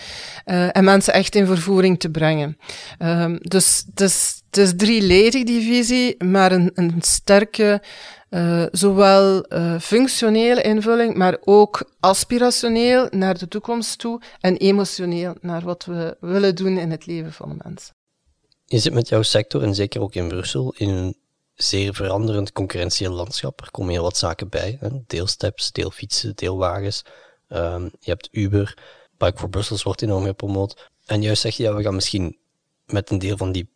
uh, 0.45 0.77
en 0.77 0.83
mensen 0.83 1.13
echt 1.13 1.35
in 1.35 1.45
vervoering 1.45 1.99
te 1.99 2.09
brengen. 2.09 2.57
Um, 2.99 3.37
dus 3.41 3.83
het 3.89 4.01
is, 4.01 4.41
het 4.49 4.79
drieledig, 4.79 5.43
die 5.43 5.61
visie, 5.61 6.23
maar 6.23 6.51
een, 6.51 6.71
een 6.73 6.95
sterke 6.99 7.81
uh, 8.29 8.65
zowel 8.71 9.45
uh, 9.53 9.79
functionele 9.79 10.61
invulling, 10.61 11.15
maar 11.15 11.37
ook 11.41 11.91
aspirationeel 11.99 13.07
naar 13.09 13.37
de 13.37 13.47
toekomst 13.47 13.99
toe 13.99 14.21
en 14.39 14.57
emotioneel 14.57 15.35
naar 15.41 15.61
wat 15.61 15.85
we 15.85 16.17
willen 16.19 16.55
doen 16.55 16.77
in 16.77 16.91
het 16.91 17.05
leven 17.05 17.33
van 17.33 17.49
de 17.49 17.55
mensen. 17.63 18.00
Je 18.71 18.79
zit 18.79 18.93
met 18.93 19.09
jouw 19.09 19.21
sector, 19.21 19.63
en 19.63 19.75
zeker 19.75 20.01
ook 20.01 20.15
in 20.15 20.27
Brussel, 20.27 20.73
in 20.77 20.89
een 20.89 21.17
zeer 21.53 21.93
veranderend 21.93 22.51
concurrentieel 22.51 23.11
landschap. 23.11 23.61
Er 23.61 23.71
komen 23.71 23.91
heel 23.91 24.03
wat 24.03 24.17
zaken 24.17 24.49
bij. 24.49 24.77
Hè? 24.79 24.89
Deelsteps, 25.07 25.71
deelfietsen, 25.71 26.35
deelwagens. 26.35 27.05
Um, 27.49 27.91
je 27.99 28.09
hebt 28.11 28.29
Uber. 28.31 28.77
Bike 29.17 29.37
for 29.37 29.49
Brussels 29.49 29.83
wordt 29.83 30.01
enorm 30.01 30.25
gepromoot. 30.25 30.89
En 31.05 31.21
juist 31.21 31.41
zeg 31.41 31.55
je, 31.55 31.63
ja, 31.63 31.75
we 31.75 31.83
gaan 31.83 31.95
misschien 31.95 32.37
met 32.85 33.09
een 33.09 33.19
deel 33.19 33.37
van 33.37 33.51
die 33.51 33.69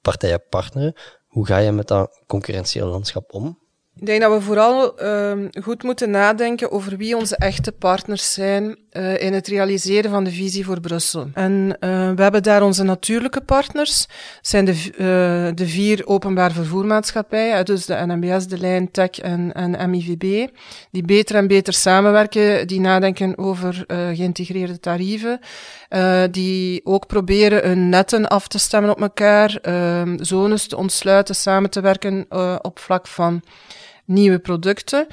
partijen 0.00 0.42
partneren. 0.48 0.94
Hoe 1.26 1.46
ga 1.46 1.58
je 1.58 1.72
met 1.72 1.88
dat 1.88 2.22
concurrentieel 2.26 2.86
landschap 2.86 3.32
om? 3.32 3.58
Ik 3.94 4.06
denk 4.06 4.20
dat 4.20 4.32
we 4.32 4.40
vooral 4.40 5.02
uh, 5.02 5.48
goed 5.62 5.82
moeten 5.82 6.10
nadenken 6.10 6.70
over 6.70 6.96
wie 6.96 7.16
onze 7.16 7.36
echte 7.36 7.72
partners 7.72 8.32
zijn 8.32 8.78
uh, 8.92 9.22
in 9.22 9.32
het 9.32 9.48
realiseren 9.48 10.10
van 10.10 10.24
de 10.24 10.30
visie 10.30 10.64
voor 10.64 10.80
Brussel. 10.80 11.30
En 11.34 11.76
uh, 11.80 12.10
we 12.10 12.22
hebben 12.22 12.42
daar 12.42 12.62
onze 12.62 12.82
natuurlijke 12.82 13.40
partners, 13.40 14.06
zijn 14.42 14.64
de, 14.64 14.72
uh, 14.72 15.56
de 15.56 15.66
vier 15.68 16.06
openbaar 16.06 16.52
vervoermaatschappijen, 16.52 17.64
dus 17.64 17.86
de 17.86 18.04
NMBS, 18.06 18.46
de 18.46 18.58
Lijn, 18.58 18.90
Tech 18.90 19.10
en, 19.10 19.52
en 19.52 19.90
MIVB, 19.90 20.48
die 20.90 21.04
beter 21.04 21.36
en 21.36 21.46
beter 21.46 21.72
samenwerken, 21.72 22.66
die 22.66 22.80
nadenken 22.80 23.38
over 23.38 23.84
geïntegreerde 23.86 24.80
tarieven, 24.80 25.40
die 26.30 26.80
ook 26.84 27.06
proberen 27.06 27.68
hun 27.68 27.88
netten 27.88 28.28
af 28.28 28.48
te 28.48 28.58
stemmen 28.58 28.90
op 28.90 29.00
elkaar, 29.00 29.58
zones 30.16 30.66
te 30.66 30.76
ontsluiten, 30.76 31.34
samen 31.34 31.70
te 31.70 31.80
werken 31.80 32.26
op 32.62 32.78
vlak 32.78 33.06
van 33.06 33.42
nieuwe 34.10 34.38
producten. 34.38 35.06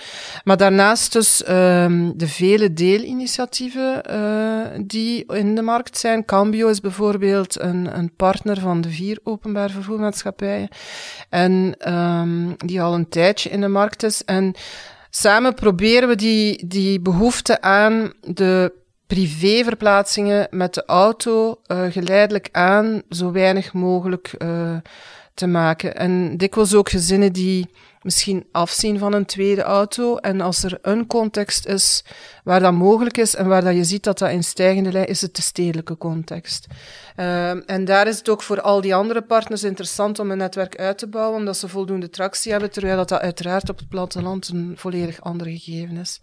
Maar 0.44 0.58
daarnaast 0.58 1.14
dus 1.14 1.50
um, 1.50 2.18
de 2.18 2.28
vele 2.28 2.74
deelinitiatieven 2.74 4.02
uh, 4.12 4.86
die 4.86 5.26
in 5.34 5.56
de 5.56 5.62
markt 5.62 5.98
zijn. 5.98 6.26
Cambio 6.26 6.68
is 6.68 6.80
bijvoorbeeld 6.80 7.60
een, 7.60 7.98
een 7.98 8.16
partner 8.16 8.60
van 8.60 8.82
de 8.82 8.90
vier 8.90 9.20
openbaar 9.24 9.70
vervoermaatschappijen. 9.70 10.70
En 11.30 11.76
um, 11.94 12.56
die 12.58 12.82
al 12.82 12.94
een 12.94 13.10
tijdje 13.10 13.50
in 13.50 13.62
de 13.62 13.68
markt 13.68 14.04
is. 14.04 14.24
En 14.24 14.56
samen 15.10 15.54
proberen 15.54 16.08
we 16.08 16.16
die, 16.16 16.68
die 16.68 17.00
behoefte 17.00 17.62
aan 17.62 18.14
de 18.22 18.74
privéverplaatsingen 19.08 20.48
met 20.50 20.74
de 20.74 20.86
auto 20.86 21.62
uh, 21.68 21.82
geleidelijk 21.90 22.50
aan 22.52 23.02
zo 23.10 23.32
weinig 23.32 23.74
mogelijk 23.74 24.34
uh, 24.38 24.78
te 25.34 25.48
maken. 25.48 25.96
En 25.96 26.38
dikwijls 26.38 26.74
ook 26.74 26.90
gezinnen 26.90 27.34
die 27.34 27.70
misschien 28.08 28.48
afzien 28.52 29.00
van 29.00 29.14
een 29.14 29.26
tweede 29.26 29.62
auto. 29.62 30.18
En 30.18 30.42
als 30.42 30.64
er 30.64 30.78
een 30.82 31.08
context 31.08 31.66
is 31.66 32.04
waar 32.44 32.60
dat 32.60 32.74
mogelijk 32.74 33.18
is 33.18 33.36
en 33.36 33.48
waar 33.48 33.64
dat 33.64 33.76
je 33.76 33.84
ziet 33.84 34.04
dat 34.04 34.20
dat 34.20 34.30
in 34.30 34.44
stijgende 34.44 34.92
lijn 34.92 35.08
is, 35.08 35.22
het 35.22 35.36
de 35.36 35.42
stedelijke 35.42 35.98
context. 35.98 36.68
Uh, 37.18 37.70
en 37.70 37.86
daar 37.86 38.08
is 38.08 38.18
het 38.18 38.30
ook 38.30 38.42
voor 38.42 38.62
al 38.62 38.82
die 38.82 38.96
andere 38.96 39.22
partners 39.22 39.64
interessant 39.64 40.20
om 40.20 40.32
een 40.32 40.38
netwerk 40.38 40.78
uit 40.78 40.98
te 40.98 41.08
bouwen, 41.08 41.40
omdat 41.40 41.58
ze 41.58 41.68
voldoende 41.68 42.10
tractie 42.10 42.52
hebben, 42.52 42.72
terwijl 42.72 42.96
dat, 42.98 43.10
dat 43.10 43.22
uiteraard 43.22 43.70
op 43.70 43.78
het 43.78 43.90
platteland 43.90 44.48
een 44.48 44.74
volledig 44.76 45.22
ander 45.22 45.48
gegeven 45.48 45.98
is. 45.98 46.20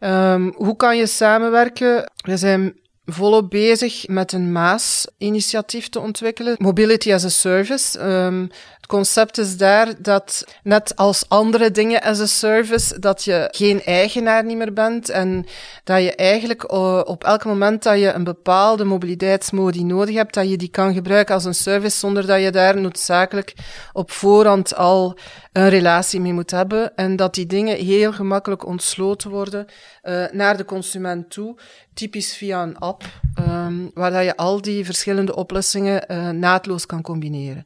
Um, 0.00 0.54
hoe 0.56 0.76
kan 0.76 0.96
je 0.96 1.06
samenwerken? 1.06 2.10
We 2.16 2.36
zijn 2.36 2.80
volop 3.04 3.50
bezig 3.50 4.08
met 4.08 4.32
een 4.32 4.52
Maas-initiatief 4.52 5.88
te 5.88 6.00
ontwikkelen. 6.00 6.54
Mobility 6.58 7.12
as 7.12 7.24
a 7.24 7.28
Service. 7.28 8.00
Um, 8.00 8.50
concept 8.92 9.38
is 9.38 9.56
daar 9.56 10.02
dat, 10.02 10.44
net 10.62 10.96
als 10.96 11.24
andere 11.28 11.70
dingen 11.70 12.00
as 12.00 12.20
a 12.20 12.26
service, 12.26 12.98
dat 12.98 13.24
je 13.24 13.48
geen 13.50 13.82
eigenaar 13.82 14.44
niet 14.44 14.56
meer 14.56 14.72
bent 14.72 15.08
en 15.08 15.46
dat 15.84 16.02
je 16.02 16.14
eigenlijk 16.14 16.72
uh, 16.72 17.00
op 17.04 17.24
elk 17.24 17.44
moment 17.44 17.82
dat 17.82 17.98
je 17.98 18.12
een 18.12 18.24
bepaalde 18.24 18.84
mobiliteitsmodi 18.84 19.84
nodig 19.84 20.14
hebt, 20.14 20.34
dat 20.34 20.48
je 20.48 20.56
die 20.56 20.68
kan 20.68 20.94
gebruiken 20.94 21.34
als 21.34 21.44
een 21.44 21.54
service 21.54 21.98
zonder 21.98 22.26
dat 22.26 22.40
je 22.40 22.50
daar 22.50 22.80
noodzakelijk 22.80 23.54
op 23.92 24.10
voorhand 24.10 24.76
al 24.76 25.18
een 25.52 25.68
relatie 25.68 26.20
mee 26.20 26.32
moet 26.32 26.50
hebben 26.50 26.96
en 26.96 27.16
dat 27.16 27.34
die 27.34 27.46
dingen 27.46 27.76
heel 27.76 28.12
gemakkelijk 28.12 28.66
ontsloten 28.66 29.30
worden 29.30 29.66
uh, 30.02 30.24
naar 30.30 30.56
de 30.56 30.64
consument 30.64 31.30
toe, 31.30 31.56
typisch 31.94 32.36
via 32.36 32.62
een 32.62 32.78
app, 32.78 33.04
um, 33.38 33.90
waar 33.94 34.24
je 34.24 34.36
al 34.36 34.60
die 34.60 34.84
verschillende 34.84 35.36
oplossingen 35.36 36.04
uh, 36.10 36.28
naadloos 36.28 36.86
kan 36.86 37.02
combineren. 37.02 37.64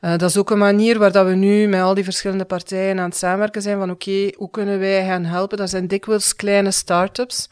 Uh, 0.00 0.10
dat 0.10 0.30
is 0.30 0.36
ook 0.36 0.50
een 0.50 0.58
manier 0.58 0.98
waar 0.98 1.12
dat 1.12 1.26
we 1.26 1.34
nu 1.34 1.66
met 1.66 1.80
al 1.80 1.94
die 1.94 2.04
verschillende 2.04 2.44
partijen 2.44 2.98
aan 2.98 3.08
het 3.08 3.16
samenwerken 3.16 3.62
zijn 3.62 3.78
van 3.78 3.90
oké, 3.90 4.30
hoe 4.36 4.50
kunnen 4.50 4.78
wij 4.78 5.06
gaan 5.06 5.24
helpen? 5.24 5.58
Dat 5.58 5.70
zijn 5.70 5.86
dikwijls 5.88 6.36
kleine 6.36 6.70
start-ups. 6.70 7.48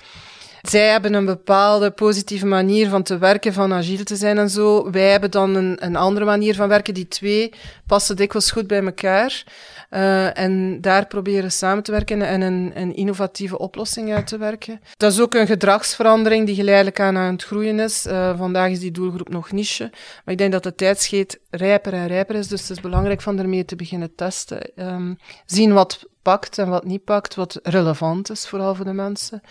Zij 0.69 0.89
hebben 0.89 1.15
een 1.15 1.25
bepaalde 1.25 1.91
positieve 1.91 2.47
manier 2.47 2.89
van 2.89 3.03
te 3.03 3.19
werken, 3.19 3.53
van 3.53 3.73
agile 3.73 4.05
te 4.05 4.17
zijn 4.17 4.39
en 4.39 4.51
zo. 4.51 4.91
Wij 4.91 5.11
hebben 5.11 5.31
dan 5.31 5.55
een, 5.55 5.77
een 5.81 5.97
andere 5.97 6.25
manier 6.25 6.55
van 6.55 6.69
werken. 6.69 6.95
Die 6.95 7.09
twee 7.09 7.53
passen 7.87 8.17
dikwijls 8.17 8.51
goed 8.51 8.67
bij 8.67 8.83
elkaar. 8.85 9.45
Uh, 9.91 10.39
en 10.39 10.81
daar 10.81 11.07
proberen 11.07 11.53
samen 11.53 11.83
te 11.83 11.91
werken 11.91 12.23
en 12.23 12.41
een, 12.41 12.73
een, 12.75 12.97
innovatieve 12.97 13.59
oplossing 13.59 14.15
uit 14.15 14.27
te 14.27 14.39
werken. 14.39 14.81
Dat 14.97 15.13
is 15.13 15.21
ook 15.21 15.35
een 15.35 15.47
gedragsverandering 15.47 16.47
die 16.47 16.55
geleidelijk 16.55 17.01
aan 17.01 17.17
aan 17.17 17.33
het 17.33 17.45
groeien 17.45 17.81
is. 17.81 18.07
Uh, 18.07 18.39
vandaag 18.39 18.71
is 18.71 18.81
die 18.81 18.91
doelgroep 18.91 19.29
nog 19.29 19.53
niche, 19.53 19.91
maar 20.25 20.35
ik 20.35 20.39
denk 20.39 20.53
dat 20.53 20.63
de 20.63 20.75
tijdscheet 20.75 21.41
rijper 21.51 21.93
en 21.93 22.07
rijper 22.07 22.35
is, 22.35 22.49
dus 22.49 22.61
het 22.61 22.71
is 22.71 22.81
belangrijk 22.81 23.23
van 23.23 23.39
ermee 23.39 23.65
te 23.65 23.77
beginnen 23.77 24.15
testen. 24.15 24.71
Um, 24.77 25.19
zien 25.47 25.73
wat 25.73 26.05
pakt 26.23 26.59
en 26.59 26.69
wat 26.69 26.85
niet 26.85 27.05
pakt, 27.05 27.35
wat 27.35 27.61
relevant 27.63 28.31
is 28.31 28.49
vooral 28.49 28.75
voor 28.75 28.85
de 28.85 28.93
mensen. 28.93 29.43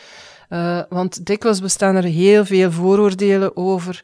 Uh, 0.50 0.82
want 0.90 1.26
dikwijls 1.26 1.62
bestaan 1.62 1.96
er 1.96 2.04
heel 2.04 2.46
veel 2.46 2.72
vooroordelen 2.72 3.58
over 3.58 4.04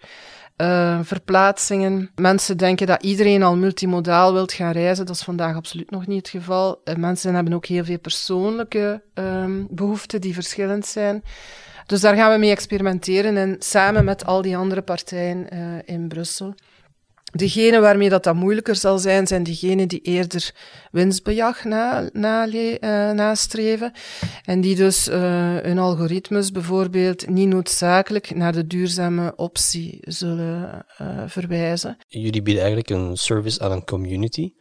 uh, 0.57 0.99
verplaatsingen. 1.01 2.11
Mensen 2.15 2.57
denken 2.57 2.87
dat 2.87 3.03
iedereen 3.03 3.43
al 3.43 3.55
multimodaal 3.55 4.33
wilt 4.33 4.53
gaan 4.53 4.71
reizen. 4.71 5.05
Dat 5.05 5.15
is 5.15 5.21
vandaag 5.21 5.55
absoluut 5.55 5.91
nog 5.91 6.07
niet 6.07 6.17
het 6.17 6.29
geval. 6.29 6.81
Uh, 6.85 6.95
mensen 6.95 7.35
hebben 7.35 7.53
ook 7.53 7.65
heel 7.65 7.85
veel 7.85 7.99
persoonlijke 7.99 9.01
um, 9.13 9.67
behoeften 9.69 10.21
die 10.21 10.33
verschillend 10.33 10.85
zijn. 10.85 11.23
Dus 11.85 12.01
daar 12.01 12.15
gaan 12.15 12.31
we 12.31 12.37
mee 12.37 12.51
experimenteren 12.51 13.37
en 13.37 13.55
samen 13.59 14.05
met 14.05 14.25
al 14.25 14.41
die 14.41 14.57
andere 14.57 14.81
partijen 14.81 15.47
in 15.85 16.07
Brussel. 16.07 16.55
Degenen 17.35 17.81
waarmee 17.81 18.09
dat, 18.09 18.23
dat 18.23 18.35
moeilijker 18.35 18.75
zal 18.75 18.97
zijn, 18.97 19.27
zijn 19.27 19.43
diegenen 19.43 19.87
die 19.87 20.01
eerder 20.01 20.51
winstbejag 20.91 21.63
na, 21.63 22.09
na, 22.11 22.47
uh, 22.47 23.11
nastreven. 23.11 23.91
En 24.45 24.61
die 24.61 24.75
dus 24.75 25.07
uh, 25.07 25.15
hun 25.57 25.79
algoritmes 25.79 26.51
bijvoorbeeld 26.51 27.29
niet 27.29 27.47
noodzakelijk 27.47 28.35
naar 28.35 28.53
de 28.53 28.67
duurzame 28.67 29.33
optie 29.35 29.97
zullen 30.01 30.85
uh, 31.01 31.23
verwijzen. 31.27 31.97
Jullie 32.07 32.41
bieden 32.41 32.63
eigenlijk 32.63 32.89
een 32.89 33.17
service 33.17 33.59
aan 33.59 33.71
een 33.71 33.85
community. 33.85 34.53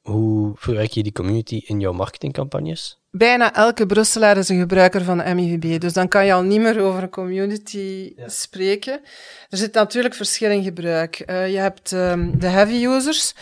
Hoe 0.00 0.52
verwerk 0.54 0.90
je 0.90 1.02
die 1.02 1.12
community 1.12 1.62
in 1.64 1.80
jouw 1.80 1.92
marketingcampagnes? 1.92 3.03
Bijna 3.16 3.54
elke 3.54 3.86
Brusselaar 3.86 4.36
is 4.36 4.48
een 4.48 4.58
gebruiker 4.58 5.04
van 5.04 5.16
MIVB. 5.16 5.80
Dus 5.80 5.92
dan 5.92 6.08
kan 6.08 6.26
je 6.26 6.32
al 6.32 6.42
niet 6.42 6.60
meer 6.60 6.80
over 6.80 7.02
een 7.02 7.10
community 7.10 8.12
ja. 8.16 8.28
spreken. 8.28 9.00
Er 9.48 9.58
zit 9.58 9.74
natuurlijk 9.74 10.14
verschil 10.14 10.50
in 10.50 10.62
gebruik. 10.62 11.22
Uh, 11.26 11.48
je 11.52 11.58
hebt 11.58 11.92
um, 11.92 12.38
de 12.38 12.46
heavy 12.46 12.86
users 12.86 13.34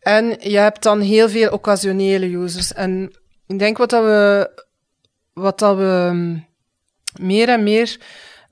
en 0.00 0.36
je 0.38 0.58
hebt 0.58 0.82
dan 0.82 1.00
heel 1.00 1.28
veel 1.28 1.50
occasionele 1.50 2.26
users. 2.36 2.72
En 2.72 3.12
ik 3.46 3.58
denk 3.58 3.78
wat 3.78 3.90
dat 3.90 4.04
we, 4.04 4.50
wat 5.32 5.58
dat 5.58 5.76
we 5.76 6.08
um, 6.10 6.46
meer 7.20 7.48
en 7.48 7.62
meer 7.62 7.98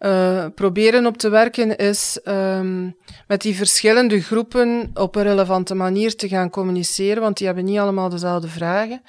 uh, 0.01 0.45
proberen 0.55 1.07
op 1.07 1.17
te 1.17 1.29
werken 1.29 1.77
is 1.77 2.21
um, 2.25 2.97
met 3.27 3.41
die 3.41 3.57
verschillende 3.57 4.21
groepen 4.21 4.91
op 4.95 5.17
een 5.17 5.23
relevante 5.23 5.75
manier 5.75 6.17
te 6.17 6.29
gaan 6.29 6.51
communiceren, 6.51 7.23
want 7.23 7.37
die 7.37 7.47
hebben 7.47 7.65
niet 7.65 7.79
allemaal 7.79 8.09
dezelfde 8.09 8.49
vragen. 8.49 9.03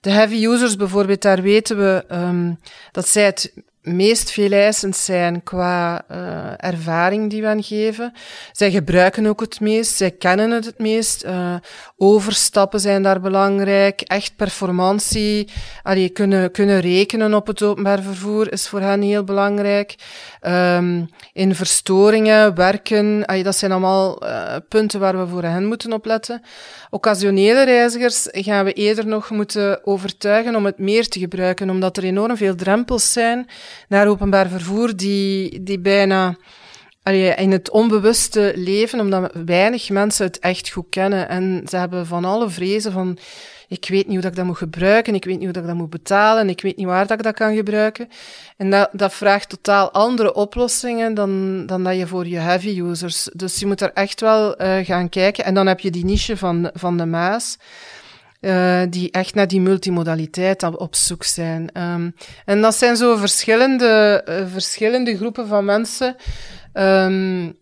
De 0.00 0.10
heavy 0.10 0.46
users 0.46 0.76
bijvoorbeeld, 0.76 1.22
daar 1.22 1.42
weten 1.42 1.76
we 1.76 2.04
um, 2.10 2.58
dat 2.92 3.08
zij 3.08 3.24
het 3.24 3.52
meest 3.82 4.30
veel 4.30 4.52
eisend 4.52 4.96
zijn 4.96 5.42
qua 5.42 6.04
uh, 6.10 6.16
ervaring 6.56 7.30
die 7.30 7.40
we 7.40 7.46
aan 7.46 7.62
geven. 7.62 8.12
Zij 8.52 8.70
gebruiken 8.70 9.26
ook 9.26 9.40
het 9.40 9.60
meest, 9.60 9.96
zij 9.96 10.10
kennen 10.10 10.50
het 10.50 10.64
het 10.64 10.78
meest. 10.78 11.24
Uh, 11.24 11.54
overstappen 11.96 12.80
zijn 12.80 13.02
daar 13.02 13.20
belangrijk. 13.20 14.00
Echt 14.00 14.36
performantie, 14.36 15.48
allee, 15.82 16.08
kunnen, 16.08 16.50
kunnen 16.50 16.80
rekenen 16.80 17.34
op 17.34 17.46
het 17.46 17.62
openbaar 17.62 18.02
vervoer 18.02 18.52
is 18.52 18.68
voor 18.68 18.80
hen 18.80 19.02
heel 19.02 19.24
belangrijk. 19.24 19.94
Um, 20.46 21.08
in 21.32 21.54
verstoringen, 21.54 22.54
werken, 22.54 23.24
allee, 23.26 23.42
dat 23.42 23.56
zijn 23.56 23.70
allemaal 23.70 24.24
uh, 24.24 24.56
punten 24.68 25.00
waar 25.00 25.18
we 25.18 25.26
voor 25.26 25.42
hen 25.42 25.66
moeten 25.66 25.92
opletten. 25.92 26.42
Occasionele 26.90 27.64
reizigers 27.64 28.28
gaan 28.30 28.64
we 28.64 28.72
eerder 28.72 29.06
nog 29.06 29.30
moeten 29.30 29.86
overtuigen 29.86 30.56
om 30.56 30.64
het 30.64 30.78
meer 30.78 31.08
te 31.08 31.18
gebruiken, 31.18 31.70
omdat 31.70 31.96
er 31.96 32.04
enorm 32.04 32.36
veel 32.36 32.54
drempels 32.54 33.12
zijn 33.12 33.48
naar 33.88 34.08
openbaar 34.08 34.48
vervoer 34.48 34.96
die, 34.96 35.62
die 35.62 35.78
bijna 35.78 36.36
in 37.36 37.50
het 37.50 37.70
onbewuste 37.70 38.52
leven, 38.56 39.00
omdat 39.00 39.32
weinig 39.44 39.90
mensen 39.90 40.26
het 40.26 40.38
echt 40.38 40.70
goed 40.70 40.86
kennen. 40.90 41.28
En 41.28 41.62
ze 41.68 41.76
hebben 41.76 42.06
van 42.06 42.24
alle 42.24 42.50
vrezen 42.50 42.92
van, 42.92 43.18
ik 43.68 43.88
weet 43.88 44.06
niet 44.06 44.12
hoe 44.12 44.20
dat 44.20 44.30
ik 44.30 44.36
dat 44.36 44.46
moet 44.46 44.56
gebruiken, 44.56 45.14
ik 45.14 45.24
weet 45.24 45.34
niet 45.34 45.44
hoe 45.44 45.52
dat 45.52 45.62
ik 45.62 45.68
dat 45.68 45.78
moet 45.78 45.90
betalen, 45.90 46.48
ik 46.48 46.60
weet 46.60 46.76
niet 46.76 46.86
waar 46.86 47.06
dat 47.06 47.18
ik 47.18 47.24
dat 47.24 47.34
kan 47.34 47.54
gebruiken. 47.54 48.08
En 48.56 48.70
dat, 48.70 48.88
dat 48.92 49.14
vraagt 49.14 49.48
totaal 49.48 49.90
andere 49.90 50.34
oplossingen 50.34 51.14
dan, 51.14 51.62
dan 51.66 51.84
dat 51.84 51.96
je 51.96 52.06
voor 52.06 52.26
je 52.26 52.38
heavy 52.38 52.80
users. 52.80 53.28
Dus 53.32 53.58
je 53.58 53.66
moet 53.66 53.80
er 53.80 53.92
echt 53.92 54.20
wel 54.20 54.62
uh, 54.62 54.84
gaan 54.84 55.08
kijken. 55.08 55.44
En 55.44 55.54
dan 55.54 55.66
heb 55.66 55.80
je 55.80 55.90
die 55.90 56.04
niche 56.04 56.36
van, 56.36 56.70
van 56.74 56.96
de 56.96 57.06
Maas. 57.06 57.56
Uh, 58.42 58.82
die 58.88 59.10
echt 59.10 59.34
naar 59.34 59.48
die 59.48 59.60
multimodaliteit 59.60 60.62
op, 60.62 60.94
zoek 60.94 61.24
zijn. 61.24 61.82
Um, 61.82 62.14
en 62.44 62.60
dat 62.60 62.74
zijn 62.74 62.96
zo 62.96 63.16
verschillende, 63.16 64.24
uh, 64.28 64.52
verschillende 64.52 65.16
groepen 65.16 65.46
van 65.46 65.64
mensen. 65.64 66.16
Um, 66.72 67.58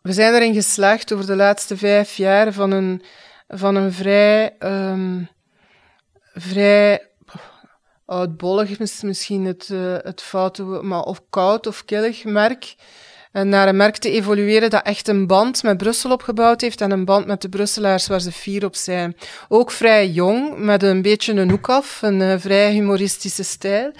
we 0.00 0.12
zijn 0.12 0.34
erin 0.34 0.54
geslaagd 0.54 1.12
over 1.12 1.26
de 1.26 1.36
laatste 1.36 1.76
vijf 1.76 2.14
jaar 2.14 2.52
van 2.52 2.70
een, 2.70 3.02
van 3.48 3.74
een 3.74 3.92
vrij, 3.92 4.56
um, 4.58 5.28
vrij 6.34 7.06
oudbollig 8.06 8.78
is 8.78 9.02
misschien 9.02 9.44
het, 9.44 9.68
uh, 9.72 9.96
het 10.02 10.22
foute, 10.22 10.62
maar 10.62 11.02
of 11.02 11.22
koud 11.30 11.66
of 11.66 11.84
killig 11.84 12.24
merk 12.24 12.74
naar 13.32 13.68
een 13.68 13.76
merk 13.76 13.96
te 13.96 14.10
evolueren 14.10 14.70
dat 14.70 14.82
echt 14.82 15.08
een 15.08 15.26
band 15.26 15.62
met 15.62 15.76
Brussel 15.76 16.10
opgebouwd 16.10 16.60
heeft 16.60 16.80
en 16.80 16.90
een 16.90 17.04
band 17.04 17.26
met 17.26 17.42
de 17.42 17.48
Brusselaars 17.48 18.06
waar 18.06 18.20
ze 18.20 18.32
fier 18.32 18.64
op 18.64 18.74
zijn. 18.74 19.16
Ook 19.48 19.70
vrij 19.70 20.08
jong, 20.08 20.58
met 20.58 20.82
een 20.82 21.02
beetje 21.02 21.32
een 21.32 21.50
hoek 21.50 21.68
af, 21.68 22.02
een 22.02 22.20
uh, 22.20 22.34
vrij 22.38 22.72
humoristische 22.72 23.42
stijl. 23.42 23.92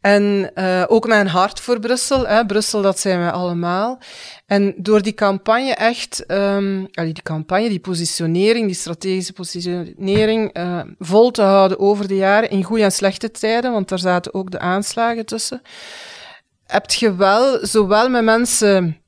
En 0.00 0.50
uh, 0.54 0.84
ook 0.86 1.06
een 1.08 1.26
hart 1.26 1.60
voor 1.60 1.80
Brussel. 1.80 2.26
Hè. 2.26 2.46
Brussel, 2.46 2.82
dat 2.82 2.98
zijn 2.98 3.18
wij 3.18 3.30
allemaal. 3.30 3.98
En 4.46 4.74
door 4.76 5.02
die 5.02 5.14
campagne 5.14 5.74
echt, 5.74 6.24
um, 6.28 6.88
die 6.92 7.22
campagne, 7.22 7.68
die 7.68 7.80
positionering, 7.80 8.66
die 8.66 8.74
strategische 8.74 9.32
positionering 9.32 10.58
uh, 10.58 10.80
vol 10.98 11.30
te 11.30 11.42
houden 11.42 11.78
over 11.78 12.08
de 12.08 12.16
jaren, 12.16 12.50
in 12.50 12.64
goede 12.64 12.82
en 12.82 12.92
slechte 12.92 13.30
tijden, 13.30 13.72
want 13.72 13.88
daar 13.88 13.98
zaten 13.98 14.34
ook 14.34 14.50
de 14.50 14.58
aanslagen 14.58 15.26
tussen 15.26 15.62
heb 16.70 16.90
je 16.90 17.14
wel, 17.14 17.66
zowel 17.66 18.08
met 18.08 18.24
mensen 18.24 19.00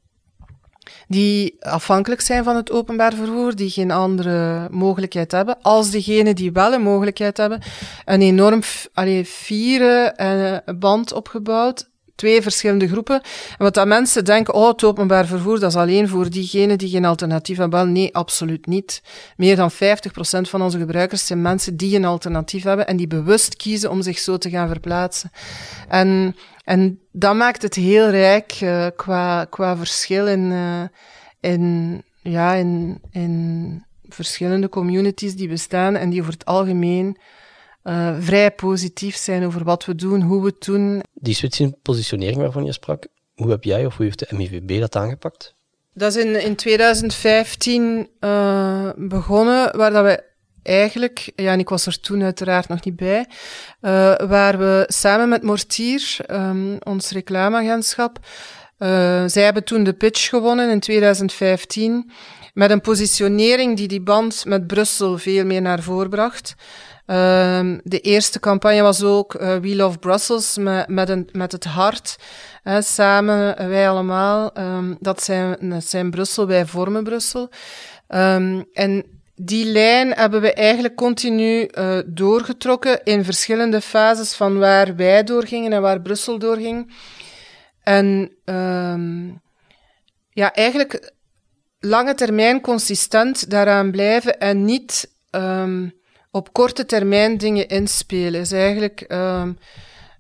die 1.08 1.56
afhankelijk 1.60 2.20
zijn 2.20 2.44
van 2.44 2.56
het 2.56 2.70
openbaar 2.70 3.14
vervoer, 3.14 3.56
die 3.56 3.70
geen 3.70 3.90
andere 3.90 4.68
mogelijkheid 4.70 5.32
hebben, 5.32 5.62
als 5.62 5.90
degenen 5.90 6.34
die 6.34 6.52
wel 6.52 6.72
een 6.72 6.82
mogelijkheid 6.82 7.36
hebben, 7.36 7.62
een 8.04 8.22
enorm 8.22 8.60
allee, 8.94 9.24
fiere 9.24 10.14
uh, 10.66 10.74
band 10.78 11.12
opgebouwd 11.12 11.90
twee 12.14 12.42
verschillende 12.42 12.88
groepen. 12.88 13.20
En 13.58 13.64
wat 13.64 13.74
dat 13.74 13.86
mensen 13.86 14.24
denken, 14.24 14.54
oh, 14.54 14.68
het 14.68 14.84
openbaar 14.84 15.26
vervoer, 15.26 15.60
dat 15.60 15.70
is 15.70 15.76
alleen 15.76 16.08
voor 16.08 16.30
diegenen 16.30 16.78
die 16.78 16.88
geen 16.88 17.04
alternatief 17.04 17.56
hebben. 17.56 17.92
nee, 17.92 18.14
absoluut 18.14 18.66
niet. 18.66 19.02
Meer 19.36 19.56
dan 19.56 19.72
50% 19.72 19.74
van 20.40 20.62
onze 20.62 20.78
gebruikers 20.78 21.26
zijn 21.26 21.42
mensen 21.42 21.76
die 21.76 21.96
een 21.96 22.04
alternatief 22.04 22.62
hebben 22.62 22.86
en 22.86 22.96
die 22.96 23.06
bewust 23.06 23.56
kiezen 23.56 23.90
om 23.90 24.02
zich 24.02 24.18
zo 24.18 24.38
te 24.38 24.50
gaan 24.50 24.68
verplaatsen. 24.68 25.30
En, 25.88 26.36
en 26.62 27.00
dat 27.12 27.34
maakt 27.34 27.62
het 27.62 27.74
heel 27.74 28.10
rijk 28.10 28.60
uh, 28.62 28.86
qua, 28.96 29.44
qua 29.44 29.76
verschil 29.76 30.26
in, 30.26 30.50
uh, 30.50 30.82
in, 31.40 32.02
ja, 32.22 32.54
in, 32.54 33.00
in 33.10 33.84
verschillende 34.08 34.68
communities 34.68 35.36
die 35.36 35.48
bestaan 35.48 35.96
en 35.96 36.10
die 36.10 36.20
over 36.20 36.32
het 36.32 36.44
algemeen 36.44 37.16
uh, 37.84 38.16
vrij 38.20 38.50
positief 38.50 39.16
zijn 39.16 39.44
over 39.44 39.64
wat 39.64 39.84
we 39.84 39.94
doen, 39.94 40.20
hoe 40.20 40.40
we 40.40 40.46
het 40.46 40.64
doen. 40.64 41.02
Die 41.14 41.34
switch 41.34 41.60
in 41.60 41.76
positionering 41.82 42.40
waarvan 42.40 42.64
je 42.64 42.72
sprak, 42.72 43.06
hoe 43.34 43.50
heb 43.50 43.64
jij 43.64 43.86
of 43.86 43.96
hoe 43.96 44.04
heeft 44.04 44.18
de 44.18 44.36
MIVB 44.36 44.80
dat 44.80 44.96
aangepakt? 44.96 45.54
Dat 45.94 46.16
is 46.16 46.24
in, 46.24 46.42
in 46.42 46.56
2015 46.56 48.08
uh, 48.20 48.90
begonnen, 48.96 49.76
waar 49.76 49.90
dat 49.90 50.04
we 50.04 50.31
eigenlijk, 50.62 51.32
ja, 51.36 51.52
en 51.52 51.58
ik 51.58 51.68
was 51.68 51.86
er 51.86 52.00
toen 52.00 52.22
uiteraard 52.22 52.68
nog 52.68 52.84
niet 52.84 52.96
bij, 52.96 53.26
uh, 53.80 54.14
waar 54.16 54.58
we 54.58 54.84
samen 54.88 55.28
met 55.28 55.42
Mortier, 55.42 56.16
um, 56.30 56.78
ons 56.82 57.10
reclameagentschap, 57.10 58.18
uh, 58.78 58.88
zij 59.26 59.42
hebben 59.42 59.64
toen 59.64 59.84
de 59.84 59.92
pitch 59.92 60.28
gewonnen 60.28 60.70
in 60.70 60.80
2015, 60.80 62.10
met 62.54 62.70
een 62.70 62.80
positionering 62.80 63.76
die 63.76 63.88
die 63.88 64.00
band 64.00 64.44
met 64.44 64.66
Brussel 64.66 65.18
veel 65.18 65.44
meer 65.44 65.62
naar 65.62 65.82
voren 65.82 66.10
bracht. 66.10 66.54
Um, 67.06 67.80
de 67.84 68.00
eerste 68.00 68.40
campagne 68.40 68.82
was 68.82 69.02
ook 69.02 69.34
uh, 69.34 69.56
We 69.56 69.76
Love 69.76 69.98
Brussels 69.98 70.56
met, 70.58 70.88
met, 70.88 71.08
een, 71.08 71.28
met 71.32 71.52
het 71.52 71.64
hart. 71.64 72.16
Uh, 72.64 72.76
samen, 72.80 73.68
wij 73.68 73.88
allemaal. 73.88 74.58
Um, 74.58 74.96
dat, 75.00 75.22
zijn, 75.22 75.82
zijn 75.82 76.10
Brussel, 76.10 76.46
wij 76.46 76.66
vormen 76.66 77.04
Brussel. 77.04 77.50
En 78.72 79.11
die 79.34 79.64
lijn 79.64 80.12
hebben 80.12 80.40
we 80.40 80.52
eigenlijk 80.52 80.96
continu 80.96 81.68
uh, 81.70 81.98
doorgetrokken 82.06 83.00
in 83.04 83.24
verschillende 83.24 83.80
fases 83.80 84.34
van 84.34 84.58
waar 84.58 84.96
wij 84.96 85.24
doorgingen 85.24 85.72
en 85.72 85.82
waar 85.82 86.00
Brussel 86.00 86.38
doorging. 86.38 86.94
En 87.82 88.32
um, 88.44 89.40
ja, 90.30 90.52
eigenlijk 90.52 91.12
lange 91.78 92.14
termijn 92.14 92.60
consistent 92.60 93.50
daaraan 93.50 93.90
blijven 93.90 94.38
en 94.38 94.64
niet 94.64 95.10
um, 95.30 95.92
op 96.30 96.52
korte 96.52 96.86
termijn 96.86 97.38
dingen 97.38 97.68
inspelen. 97.68 98.40
Is 98.40 98.52
eigenlijk 98.52 99.04
um, 99.08 99.58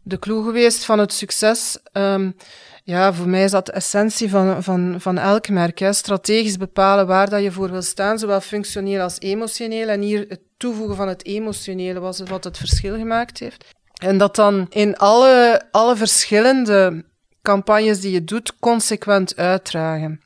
de 0.02 0.18
clue 0.18 0.44
geweest 0.44 0.84
van 0.84 0.98
het 0.98 1.12
succes. 1.12 1.78
Um, 1.92 2.36
ja, 2.84 3.12
voor 3.12 3.28
mij 3.28 3.44
is 3.44 3.50
dat 3.50 3.66
de 3.66 3.72
essentie 3.72 4.30
van, 4.30 4.62
van, 4.62 4.94
van 4.98 5.18
elk 5.18 5.48
merk. 5.48 5.78
Hè. 5.78 5.92
Strategisch 5.92 6.56
bepalen 6.56 7.06
waar 7.06 7.30
dat 7.30 7.42
je 7.42 7.52
voor 7.52 7.70
wil 7.70 7.82
staan, 7.82 8.18
zowel 8.18 8.40
functioneel 8.40 9.00
als 9.00 9.20
emotioneel. 9.20 9.88
En 9.88 10.00
hier 10.00 10.24
het 10.28 10.40
toevoegen 10.56 10.96
van 10.96 11.08
het 11.08 11.24
emotionele 11.24 12.00
was 12.00 12.20
wat 12.20 12.44
het 12.44 12.58
verschil 12.58 12.96
gemaakt 12.96 13.38
heeft. 13.38 13.64
En 14.02 14.18
dat 14.18 14.36
dan 14.36 14.66
in 14.68 14.96
alle, 14.96 15.62
alle 15.70 15.96
verschillende 15.96 17.04
campagnes 17.42 18.00
die 18.00 18.12
je 18.12 18.24
doet, 18.24 18.58
consequent 18.58 19.36
uitdragen. 19.36 20.20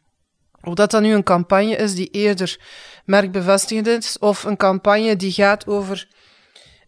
Of 0.63 0.75
dat 0.75 0.91
dan 0.91 1.03
nu 1.03 1.13
een 1.13 1.23
campagne 1.23 1.77
is 1.77 1.95
die 1.95 2.11
eerder 2.11 2.61
merkbevestigend 3.05 3.87
is, 3.87 4.19
of 4.19 4.45
een 4.45 4.57
campagne 4.57 5.17
die 5.17 5.33
gaat 5.33 5.67
over 5.67 6.09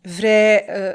vrij 0.02 0.78
uh, 0.78 0.92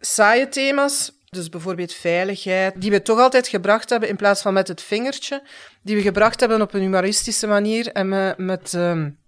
saaie 0.00 0.48
thema's, 0.48 1.12
dus 1.36 1.48
bijvoorbeeld 1.48 1.92
veiligheid, 1.92 2.80
die 2.80 2.90
we 2.90 3.02
toch 3.02 3.18
altijd 3.18 3.48
gebracht 3.48 3.90
hebben 3.90 4.08
in 4.08 4.16
plaats 4.16 4.42
van 4.42 4.52
met 4.52 4.68
het 4.68 4.82
vingertje, 4.82 5.42
die 5.82 5.96
we 5.96 6.02
gebracht 6.02 6.40
hebben 6.40 6.60
op 6.60 6.74
een 6.74 6.80
humoristische 6.80 7.46
manier 7.46 7.92
en 7.92 8.34
met, 8.36 8.72
um, 8.72 9.18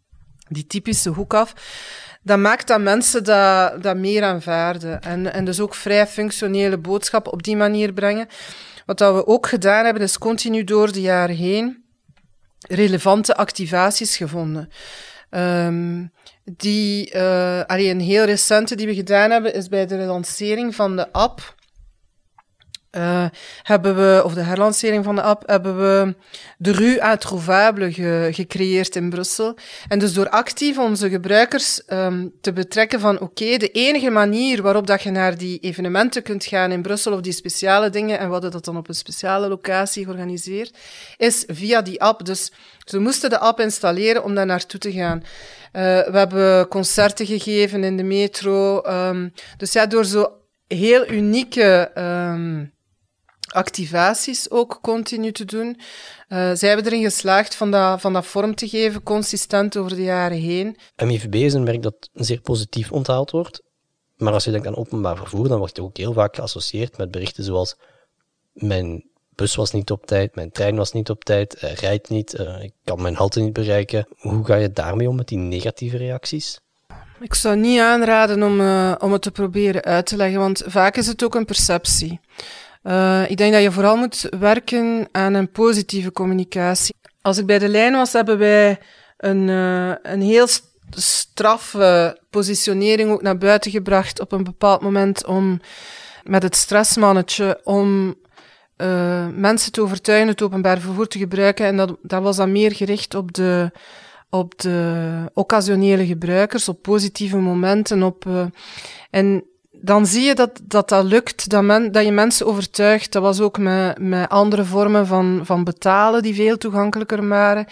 die 0.49 0.66
typische 0.66 1.11
hoek 1.11 1.35
af. 1.35 1.55
Dat 2.23 2.38
maakt 2.38 2.66
dat 2.66 2.81
mensen 2.81 3.25
dat, 3.25 3.97
meer 3.97 4.23
aanvaarden 4.23 5.01
en, 5.01 5.33
en 5.33 5.44
dus 5.44 5.61
ook 5.61 5.75
vrij 5.75 6.07
functionele 6.07 6.79
boodschappen 6.79 7.33
op 7.33 7.42
die 7.42 7.57
manier 7.57 7.92
brengen. 7.92 8.29
Wat 8.87 8.99
dat 8.99 9.14
we 9.14 9.27
ook 9.27 9.47
gedaan 9.47 9.85
hebben, 9.85 10.03
is 10.03 10.18
continu 10.18 10.64
door 10.64 10.92
de 10.92 11.01
jaren 11.01 11.37
heen 11.37 11.85
relevante 12.68 13.37
activaties 13.37 14.16
gevonden. 14.16 14.71
Um, 15.31 16.12
die, 16.44 17.14
uh, 17.14 17.62
een 17.66 18.01
heel 18.01 18.25
recente 18.25 18.75
die 18.75 18.87
we 18.87 18.94
gedaan 18.94 19.31
hebben, 19.31 19.55
is 19.55 19.68
bij 19.68 19.87
de 19.87 19.97
lancering 19.97 20.75
van 20.75 20.97
de 20.97 21.12
app 21.12 21.55
uh, 22.96 23.24
hebben 23.62 23.96
we, 23.96 24.22
of 24.24 24.35
de 24.35 24.40
herlancering 24.40 25.05
van 25.05 25.14
de 25.14 25.22
app, 25.22 25.48
hebben 25.48 25.79
we 25.79 26.16
de 26.59 26.72
rue 26.72 27.11
introuvable 27.11 27.92
ge, 27.92 28.29
gecreëerd 28.33 28.96
in 28.96 29.11
Brussel. 29.11 29.57
En 29.88 29.98
dus 29.98 30.12
door 30.12 30.29
actief 30.29 30.79
onze 30.79 31.09
gebruikers 31.09 31.83
um, 31.87 32.33
te 32.40 32.53
betrekken 32.53 33.01
van 33.01 33.20
oké, 33.20 33.57
de 33.57 33.70
enige 33.70 34.11
manier 34.11 34.62
waarop 34.62 34.87
dat 34.87 35.03
je 35.03 35.11
naar 35.11 35.38
die 35.38 35.59
evenementen 35.59 36.22
kunt 36.22 36.44
gaan 36.44 36.72
in 36.72 36.83
Brussel 36.83 37.12
of 37.12 37.20
die 37.20 37.33
speciale 37.33 37.90
dingen, 37.90 38.18
en 38.18 38.27
we 38.27 38.33
hadden 38.33 38.51
dat 38.51 38.64
dan 38.64 38.77
op 38.77 38.88
een 38.88 38.94
speciale 38.94 39.48
locatie 39.48 40.05
georganiseerd, 40.05 40.77
is 41.16 41.44
via 41.46 41.83
die 41.83 42.03
app. 42.03 42.24
Dus 42.24 42.53
ze 42.85 42.98
moesten 42.98 43.31
de 43.31 43.38
app 43.38 43.61
installeren 43.61 44.24
om 44.24 44.35
daar 44.35 44.46
naartoe 44.46 44.81
te 44.81 44.92
gaan. 44.92 45.18
Uh, 45.18 45.83
we 45.83 46.18
hebben 46.18 46.68
concerten 46.68 47.27
gegeven 47.27 47.85
in 47.85 47.96
de 47.96 48.03
metro. 48.03 48.83
Um, 48.87 49.33
dus 49.57 49.72
ja, 49.72 49.87
door 49.87 50.05
zo 50.05 50.33
heel 50.66 51.11
unieke 51.11 51.90
um, 51.94 52.72
activaties 53.52 54.50
ook 54.50 54.78
continu 54.82 55.32
te 55.32 55.44
doen. 55.44 55.68
Uh, 56.28 56.50
zij 56.54 56.68
hebben 56.68 56.87
erin 56.87 57.02
geslaagd 57.02 57.54
van 57.54 57.70
dat, 57.70 58.00
van 58.00 58.12
dat 58.12 58.26
vorm 58.26 58.54
te 58.54 58.68
geven, 58.68 59.02
consistent 59.02 59.76
over 59.76 59.96
de 59.96 60.02
jaren 60.02 60.38
heen. 60.38 60.76
MIVB 60.96 61.34
is 61.34 61.52
een 61.52 61.62
merk 61.62 61.82
dat 61.82 62.08
zeer 62.12 62.40
positief 62.40 62.92
onthaald 62.92 63.30
wordt. 63.30 63.62
Maar 64.16 64.32
als 64.32 64.44
je 64.44 64.50
denkt 64.50 64.66
aan 64.66 64.76
openbaar 64.76 65.16
vervoer, 65.16 65.48
dan 65.48 65.58
wordt 65.58 65.76
je 65.76 65.82
ook 65.82 65.96
heel 65.96 66.12
vaak 66.12 66.34
geassocieerd 66.34 66.96
met 66.96 67.11
berichten 67.11 67.44
zoals 67.44 67.76
mijn 68.52 69.04
bus 69.34 69.54
was 69.54 69.72
niet 69.72 69.90
op 69.90 70.06
tijd, 70.06 70.34
mijn 70.34 70.50
trein 70.50 70.76
was 70.76 70.92
niet 70.92 71.11
op 71.11 71.24
tijd, 71.24 71.62
uh, 71.62 71.72
rijdt 71.72 72.08
niet, 72.08 72.34
uh, 72.34 72.62
ik 72.62 72.72
kan 72.84 73.02
mijn 73.02 73.14
halte 73.14 73.40
niet 73.40 73.52
bereiken. 73.52 74.06
Hoe 74.16 74.44
ga 74.44 74.54
je 74.54 74.72
daarmee 74.72 75.08
om 75.08 75.16
met 75.16 75.28
die 75.28 75.38
negatieve 75.38 75.96
reacties? 75.96 76.61
Ik 77.20 77.34
zou 77.34 77.56
niet 77.56 77.80
aanraden 77.80 78.42
om, 78.42 78.61
om 78.98 79.12
het 79.12 79.22
te 79.22 79.30
proberen 79.30 79.82
uit 79.82 80.06
te 80.06 80.16
leggen, 80.16 80.40
want 80.40 80.62
vaak 80.66 80.96
is 80.96 81.06
het 81.06 81.24
ook 81.24 81.34
een 81.34 81.44
perceptie. 81.44 82.20
Uh, 82.82 83.30
ik 83.30 83.36
denk 83.36 83.52
dat 83.52 83.62
je 83.62 83.72
vooral 83.72 83.96
moet 83.96 84.28
werken 84.38 85.08
aan 85.12 85.34
een 85.34 85.50
positieve 85.50 86.12
communicatie. 86.12 86.94
Als 87.20 87.38
ik 87.38 87.46
bij 87.46 87.58
de 87.58 87.68
lijn 87.68 87.92
was, 87.92 88.12
hebben 88.12 88.38
wij 88.38 88.78
een, 89.16 89.48
uh, 89.48 89.94
een 90.02 90.20
heel 90.20 90.46
straffe 90.90 92.18
positionering 92.30 93.10
ook 93.10 93.22
naar 93.22 93.38
buiten 93.38 93.70
gebracht 93.70 94.20
op 94.20 94.32
een 94.32 94.44
bepaald 94.44 94.80
moment 94.80 95.26
om 95.26 95.60
met 96.22 96.42
het 96.42 96.56
stressmannetje 96.56 97.60
om 97.64 98.14
uh, 98.76 99.26
mensen 99.34 99.72
te 99.72 99.82
overtuigen 99.82 100.28
het 100.28 100.42
openbaar 100.42 100.78
vervoer 100.78 101.06
te 101.06 101.18
gebruiken. 101.18 101.66
En 101.66 101.76
dat, 101.76 101.96
dat 102.02 102.22
was 102.22 102.36
dan 102.36 102.52
meer 102.52 102.74
gericht 102.74 103.14
op 103.14 103.32
de, 103.32 103.70
op 104.30 104.58
de 104.60 105.30
occasionele 105.34 106.06
gebruikers, 106.06 106.68
op 106.68 106.82
positieve 106.82 107.36
momenten. 107.36 108.02
Op, 108.02 108.26
en 109.10 109.44
dan 109.80 110.06
zie 110.06 110.22
je 110.22 110.34
dat 110.34 110.60
dat, 110.62 110.88
dat 110.88 111.04
lukt, 111.04 111.50
dat, 111.50 111.62
men, 111.62 111.92
dat 111.92 112.04
je 112.04 112.12
mensen 112.12 112.46
overtuigt. 112.46 113.12
Dat 113.12 113.22
was 113.22 113.40
ook 113.40 113.58
met, 113.58 113.98
met 113.98 114.28
andere 114.28 114.64
vormen 114.64 115.06
van, 115.06 115.40
van 115.42 115.64
betalen 115.64 116.22
die 116.22 116.34
veel 116.34 116.56
toegankelijker 116.56 117.28
waren. 117.28 117.66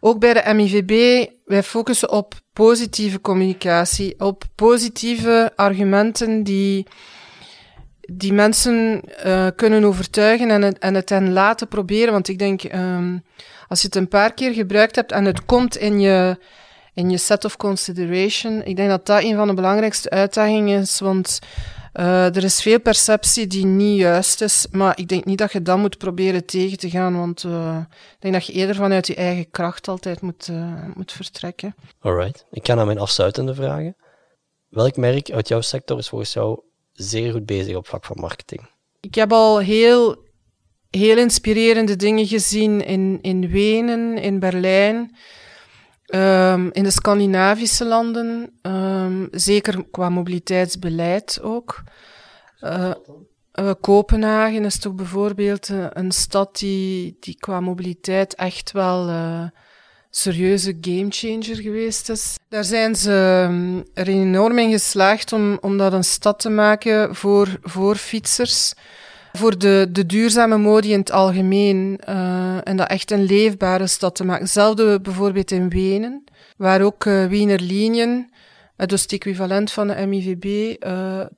Ook 0.00 0.18
bij 0.18 0.32
de 0.32 0.54
MIVB, 0.54 1.26
wij 1.44 1.62
focussen 1.62 2.10
op 2.10 2.34
positieve 2.52 3.20
communicatie, 3.20 4.14
op 4.18 4.44
positieve 4.54 5.52
argumenten 5.56 6.42
die, 6.42 6.86
die 8.00 8.32
mensen 8.32 9.02
uh, 9.26 9.46
kunnen 9.56 9.84
overtuigen 9.84 10.50
en 10.50 10.62
het, 10.62 10.78
en 10.78 10.94
het 10.94 11.08
hen 11.08 11.32
laten 11.32 11.68
proberen. 11.68 12.12
Want 12.12 12.28
ik 12.28 12.38
denk, 12.38 12.62
um, 12.62 13.22
als 13.68 13.80
je 13.80 13.86
het 13.86 13.96
een 13.96 14.08
paar 14.08 14.34
keer 14.34 14.52
gebruikt 14.52 14.96
hebt 14.96 15.12
en 15.12 15.24
het 15.24 15.44
komt 15.44 15.76
in 15.76 16.00
je 16.00 16.38
in 17.00 17.10
je 17.10 17.18
set 17.18 17.44
of 17.44 17.56
consideration. 17.56 18.62
Ik 18.64 18.76
denk 18.76 18.88
dat 18.88 19.06
dat 19.06 19.22
een 19.22 19.36
van 19.36 19.48
de 19.48 19.54
belangrijkste 19.54 20.10
uitdagingen 20.10 20.80
is, 20.80 21.00
want 21.00 21.38
uh, 21.94 22.36
er 22.36 22.44
is 22.44 22.62
veel 22.62 22.80
perceptie 22.80 23.46
die 23.46 23.66
niet 23.66 23.98
juist 23.98 24.40
is, 24.40 24.66
maar 24.70 24.98
ik 24.98 25.08
denk 25.08 25.24
niet 25.24 25.38
dat 25.38 25.52
je 25.52 25.62
dat 25.62 25.78
moet 25.78 25.98
proberen 25.98 26.44
tegen 26.44 26.78
te 26.78 26.90
gaan, 26.90 27.16
want 27.16 27.44
uh, 27.44 27.78
ik 27.90 28.16
denk 28.18 28.34
dat 28.34 28.46
je 28.46 28.52
eerder 28.52 28.74
vanuit 28.74 29.06
je 29.06 29.14
eigen 29.14 29.50
kracht 29.50 29.88
altijd 29.88 30.20
moet, 30.20 30.48
uh, 30.50 30.84
moet 30.94 31.12
vertrekken. 31.12 31.74
Alright, 32.00 32.46
ik 32.50 32.66
ga 32.66 32.74
naar 32.74 32.86
mijn 32.86 32.98
afsluitende 32.98 33.54
vragen. 33.54 33.96
Welk 34.68 34.96
merk 34.96 35.30
uit 35.30 35.48
jouw 35.48 35.60
sector 35.60 35.98
is 35.98 36.08
volgens 36.08 36.32
jou 36.32 36.60
zeer 36.92 37.32
goed 37.32 37.46
bezig 37.46 37.76
op 37.76 37.86
vlak 37.86 38.04
van 38.04 38.16
marketing? 38.20 38.60
Ik 39.00 39.14
heb 39.14 39.32
al 39.32 39.58
heel, 39.58 40.16
heel 40.90 41.18
inspirerende 41.18 41.96
dingen 41.96 42.26
gezien 42.26 42.84
in, 42.84 43.18
in 43.22 43.48
Wenen, 43.48 44.18
in 44.18 44.38
Berlijn. 44.38 45.16
Um, 46.14 46.70
in 46.72 46.82
de 46.82 46.90
Scandinavische 46.90 47.84
landen, 47.84 48.58
um, 48.62 49.28
zeker 49.30 49.84
qua 49.90 50.08
mobiliteitsbeleid 50.08 51.40
ook. 51.42 51.82
Uh, 52.60 52.90
uh, 53.54 53.70
Kopenhagen 53.80 54.64
is 54.64 54.78
toch 54.78 54.94
bijvoorbeeld 54.94 55.68
uh, 55.68 55.86
een 55.90 56.12
stad 56.12 56.58
die, 56.58 57.16
die 57.20 57.36
qua 57.38 57.60
mobiliteit 57.60 58.34
echt 58.34 58.72
wel 58.72 59.08
serieuze 60.10 60.78
gamechanger 60.80 61.56
geweest 61.56 62.08
is. 62.08 62.38
Daar 62.48 62.64
zijn 62.64 62.96
ze 62.96 63.46
um, 63.48 63.84
er 63.94 64.08
enorm 64.08 64.58
in 64.58 64.70
geslaagd 64.70 65.32
om, 65.32 65.58
om 65.60 65.78
dat 65.78 65.92
een 65.92 66.04
stad 66.04 66.38
te 66.38 66.50
maken 66.50 67.14
voor, 67.14 67.58
voor 67.62 67.96
fietsers. 67.96 68.74
Voor 69.32 69.58
de, 69.58 69.88
de 69.90 70.06
duurzame 70.06 70.56
modi 70.56 70.92
in 70.92 70.98
het 70.98 71.12
algemeen. 71.12 72.00
Uh, 72.08 72.68
en 72.68 72.76
dat 72.76 72.88
echt 72.88 73.10
een 73.10 73.22
leefbare 73.22 73.86
stad 73.86 74.14
te 74.14 74.24
maken. 74.24 74.42
Hetzelfde 74.42 75.00
bijvoorbeeld 75.00 75.50
in 75.50 75.68
Wenen, 75.68 76.24
waar 76.56 76.82
ook 76.82 77.04
uh, 77.04 77.26
Wiener 77.26 77.60
Linien, 77.60 78.30
uh, 78.76 78.86
dus 78.86 79.02
het 79.02 79.12
equivalent 79.12 79.72
van 79.72 79.86
de 79.86 80.06
MIVB, 80.06 80.76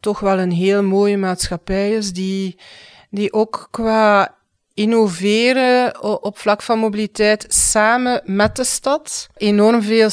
toch 0.01 0.21
wel 0.21 0.39
een 0.39 0.53
heel 0.53 0.83
mooie 0.83 1.17
maatschappij 1.17 1.91
is, 1.91 2.13
die, 2.13 2.57
die 3.11 3.33
ook 3.33 3.69
qua 3.71 4.35
innoveren 4.75 6.03
op 6.23 6.39
vlak 6.39 6.63
van 6.63 6.79
mobiliteit 6.79 7.45
samen 7.49 8.23
met 8.25 8.57
de 8.57 8.65
stad. 8.65 9.29
Enorm 9.37 9.83
veel 9.83 10.11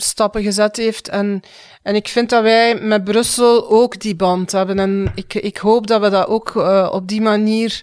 stappen 0.00 0.42
gezet 0.42 0.76
heeft. 0.76 1.08
En, 1.08 1.40
en 1.82 1.94
ik 1.94 2.08
vind 2.08 2.30
dat 2.30 2.42
wij 2.42 2.80
met 2.80 3.04
Brussel 3.04 3.70
ook 3.70 4.00
die 4.00 4.16
band 4.16 4.52
hebben. 4.52 4.78
En 4.78 5.12
ik, 5.14 5.34
ik 5.34 5.56
hoop 5.56 5.86
dat 5.86 6.00
we 6.00 6.08
dat 6.08 6.26
ook 6.26 6.54
uh, 6.54 6.88
op 6.92 7.08
die 7.08 7.20
manier 7.20 7.82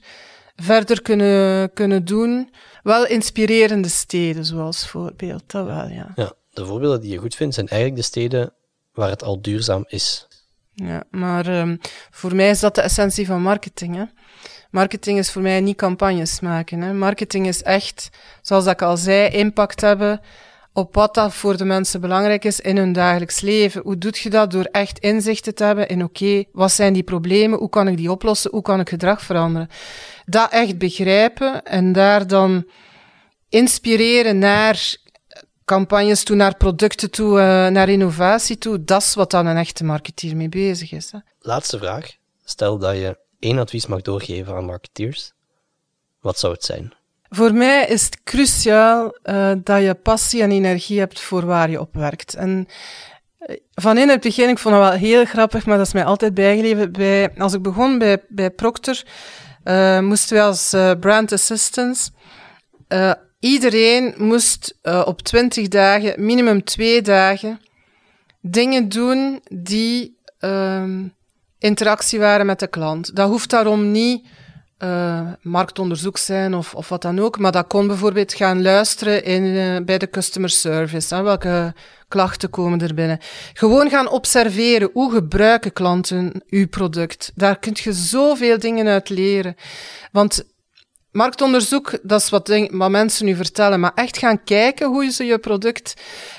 verder 0.55 1.01
kunnen, 1.01 1.73
kunnen 1.73 2.05
doen. 2.05 2.53
Wel 2.83 3.07
inspirerende 3.07 3.89
steden, 3.89 4.45
zoals 4.45 4.87
voorbeeld. 4.87 5.43
Dat 5.47 5.65
wel, 5.65 5.87
ja. 5.87 6.11
Ja, 6.15 6.33
de 6.49 6.65
voorbeelden 6.65 7.01
die 7.01 7.11
je 7.11 7.17
goed 7.17 7.35
vindt, 7.35 7.55
zijn 7.55 7.67
eigenlijk 7.67 8.01
de 8.01 8.07
steden 8.07 8.53
waar 8.93 9.09
het 9.09 9.23
al 9.23 9.41
duurzaam 9.41 9.83
is. 9.87 10.27
Ja, 10.73 11.03
maar 11.09 11.59
um, 11.59 11.79
voor 12.11 12.35
mij 12.35 12.49
is 12.49 12.59
dat 12.59 12.75
de 12.75 12.81
essentie 12.81 13.25
van 13.25 13.41
marketing. 13.41 13.95
Hè? 13.95 14.03
Marketing 14.69 15.17
is 15.17 15.31
voor 15.31 15.41
mij 15.41 15.61
niet 15.61 15.77
campagnes 15.77 16.39
maken. 16.39 16.81
Hè? 16.81 16.93
Marketing 16.93 17.47
is 17.47 17.63
echt, 17.63 18.09
zoals 18.41 18.65
ik 18.65 18.81
al 18.81 18.97
zei, 18.97 19.29
impact 19.29 19.81
hebben 19.81 20.21
op 20.75 20.95
wat 20.95 21.13
dat 21.13 21.33
voor 21.33 21.57
de 21.57 21.65
mensen 21.65 22.01
belangrijk 22.01 22.45
is 22.45 22.59
in 22.59 22.77
hun 22.77 22.93
dagelijks 22.93 23.41
leven. 23.41 23.81
Hoe 23.81 23.97
doe 23.97 24.11
je 24.13 24.29
dat? 24.29 24.51
Door 24.51 24.63
echt 24.63 24.99
inzichten 24.99 25.55
te 25.55 25.63
hebben 25.63 25.87
in 25.87 26.03
oké, 26.03 26.43
wat 26.51 26.71
zijn 26.71 26.93
die 26.93 27.03
problemen? 27.03 27.59
Hoe 27.59 27.69
kan 27.69 27.87
ik 27.87 27.97
die 27.97 28.11
oplossen? 28.11 28.51
Hoe 28.51 28.61
kan 28.61 28.79
ik 28.79 28.89
gedrag 28.89 29.21
veranderen? 29.21 29.69
Dat 30.25 30.51
echt 30.51 30.77
begrijpen 30.77 31.63
en 31.63 31.91
daar 31.91 32.27
dan 32.27 32.65
inspireren 33.49 34.37
naar 34.39 34.95
campagnes 35.65 36.23
toe, 36.23 36.35
naar 36.35 36.57
producten 36.57 37.11
toe, 37.11 37.39
uh, 37.39 37.67
naar 37.67 37.89
innovatie 37.89 38.57
toe. 38.57 38.83
Dat 38.83 39.01
is 39.01 39.13
wat 39.13 39.31
dan 39.31 39.45
een 39.45 39.57
echte 39.57 39.83
marketeer 39.83 40.35
mee 40.35 40.49
bezig 40.49 40.91
is. 40.91 41.11
Hè. 41.11 41.17
Laatste 41.39 41.77
vraag. 41.77 42.15
Stel 42.43 42.77
dat 42.77 42.95
je 42.95 43.17
één 43.39 43.57
advies 43.57 43.85
mag 43.85 44.01
doorgeven 44.01 44.55
aan 44.55 44.65
marketeers. 44.65 45.31
Wat 46.19 46.39
zou 46.39 46.53
het 46.53 46.63
zijn? 46.63 46.93
Voor 47.35 47.53
mij 47.53 47.85
is 47.85 48.03
het 48.03 48.23
cruciaal 48.23 49.17
uh, 49.23 49.51
dat 49.63 49.81
je 49.81 49.93
passie 49.93 50.41
en 50.41 50.51
energie 50.51 50.99
hebt 50.99 51.19
voor 51.19 51.45
waar 51.45 51.69
je 51.69 51.79
op 51.79 51.93
werkt. 51.93 52.33
En 52.33 52.67
uh, 53.39 53.55
van 53.73 53.97
in 53.97 54.09
het 54.09 54.21
begin, 54.21 54.49
ik 54.49 54.57
vond 54.57 54.75
dat 54.75 54.83
wel 54.83 54.99
heel 54.99 55.25
grappig, 55.25 55.65
maar 55.65 55.77
dat 55.77 55.85
is 55.85 55.93
mij 55.93 56.05
altijd 56.05 56.33
bijgeleven. 56.33 56.91
Bij, 56.91 57.33
als 57.37 57.53
ik 57.53 57.61
begon 57.61 57.97
bij, 57.97 58.23
bij 58.27 58.49
Procter, 58.49 59.03
uh, 59.63 59.99
moesten 59.99 60.37
we 60.37 60.43
als 60.43 60.75
brand 60.99 61.31
assistants 61.31 62.11
iedereen 63.39 64.13
moest 64.17 64.77
op 65.05 65.21
20 65.21 65.67
dagen, 65.67 66.25
minimum 66.25 66.63
twee 66.63 67.01
dagen, 67.01 67.61
dingen 68.41 68.89
doen 68.89 69.41
die 69.49 70.17
ehm, 70.39 71.07
interactie 71.59 72.19
waren 72.19 72.45
met 72.45 72.59
de 72.59 72.67
klant. 72.67 73.15
Dat 73.15 73.29
hoeft 73.29 73.49
daarom 73.49 73.91
niet 73.91 74.27
uh, 74.83 75.21
marktonderzoek 75.41 76.17
zijn 76.17 76.53
of, 76.53 76.73
of 76.73 76.89
wat 76.89 77.01
dan 77.01 77.19
ook. 77.19 77.39
Maar 77.39 77.51
dat 77.51 77.67
kon 77.67 77.87
bijvoorbeeld 77.87 78.33
gaan 78.33 78.61
luisteren 78.61 79.23
in, 79.23 79.43
uh, 79.43 79.77
bij 79.85 79.97
de 79.97 80.09
customer 80.09 80.49
service. 80.49 81.15
Hè, 81.15 81.21
welke 81.21 81.73
klachten 82.07 82.49
komen 82.49 82.81
er 82.81 82.93
binnen? 82.93 83.19
Gewoon 83.53 83.89
gaan 83.89 84.09
observeren. 84.09 84.89
Hoe 84.93 85.11
gebruiken 85.11 85.73
klanten 85.73 86.43
uw 86.49 86.67
product? 86.67 87.31
Daar 87.35 87.59
kun 87.59 87.73
je 87.75 87.93
zoveel 87.93 88.59
dingen 88.59 88.87
uit 88.87 89.09
leren. 89.09 89.55
Want 90.11 90.43
marktonderzoek, 91.11 91.99
dat 92.03 92.21
is 92.21 92.29
wat, 92.29 92.67
wat 92.71 92.89
mensen 92.89 93.25
nu 93.25 93.35
vertellen. 93.35 93.79
Maar 93.79 93.93
echt 93.95 94.17
gaan 94.17 94.43
kijken 94.43 94.87
hoe 94.87 95.11
ze 95.11 95.25
je 95.25 95.39
product... 95.39 95.93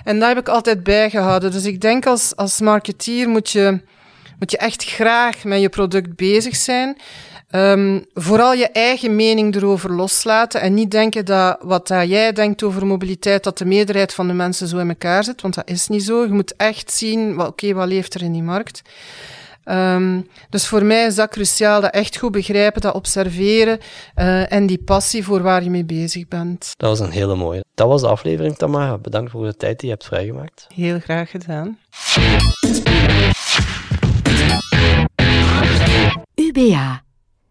En 0.05 0.19
dat 0.19 0.29
heb 0.29 0.39
ik 0.39 0.49
altijd 0.49 0.83
bijgehouden. 0.83 1.53
Dus 1.53 1.65
ik 1.65 1.81
denk 1.81 2.07
als, 2.07 2.37
als 2.37 2.61
marketeer 2.61 3.29
moet 3.29 3.51
je, 3.51 3.81
moet 4.39 4.51
je 4.51 4.59
echt 4.59 4.85
graag 4.85 5.45
met 5.45 5.61
je 5.61 5.69
product 5.69 6.17
bezig 6.17 6.57
zijn. 6.57 6.97
Um, 7.51 8.05
vooral 8.15 8.53
je 8.53 8.69
eigen 8.69 9.17
mening 9.17 9.55
erover 9.55 9.93
loslaten 9.93 10.61
en 10.61 10.75
niet 10.75 10.91
denken 10.91 11.25
dat 11.25 11.59
wat 11.61 11.89
dat 11.89 12.09
jij 12.09 12.33
denkt 12.33 12.63
over 12.63 12.87
mobiliteit, 12.87 13.45
dat 13.45 13.59
de 13.59 13.65
meerderheid 13.65 14.15
van 14.15 14.27
de 14.27 14.33
mensen 14.33 14.69
zo 14.69 14.79
in 14.79 14.89
elkaar 14.89 15.25
zit, 15.25 15.43
want 15.43 15.55
dat 15.55 15.69
is 15.69 15.89
niet 15.89 16.03
zo. 16.03 16.23
Je 16.23 16.33
moet 16.33 16.57
echt 16.57 16.93
zien, 16.93 17.33
oké, 17.33 17.49
okay, 17.49 17.75
wat 17.75 17.89
leeft 17.89 18.15
er 18.15 18.23
in 18.23 18.33
die 18.33 18.43
markt? 18.43 18.83
Um, 19.65 20.29
dus 20.51 20.67
voor 20.67 20.85
mij 20.85 21.07
is 21.07 21.15
dat 21.15 21.31
cruciaal, 21.31 21.81
dat 21.81 21.93
echt 21.93 22.17
goed 22.17 22.33
begrijpen, 22.33 22.81
dat 22.81 22.95
observeren 22.95 23.79
uh, 24.17 24.53
en 24.53 24.67
die 24.67 24.83
passie 24.85 25.25
voor 25.25 25.43
waar 25.43 25.63
je 25.63 25.71
mee 25.71 25.85
bezig 25.85 26.29
bent. 26.29 26.73
Dat 26.77 26.99
was 26.99 27.01
een 27.01 27.11
hele 27.11 27.35
mooie. 27.35 27.65
Dat 27.75 27.89
was 27.89 28.01
de 28.01 28.09
aflevering, 28.09 28.57
Tamara. 28.57 28.99
Bedankt 28.99 29.31
voor 29.31 29.47
de 29.47 29.57
tijd 29.57 29.79
die 29.81 29.89
je 29.89 29.95
hebt 29.95 30.07
vrijgemaakt. 30.07 30.67
Heel 30.75 30.99
graag 31.01 31.31
gedaan. 31.31 31.79
UBA 36.35 37.05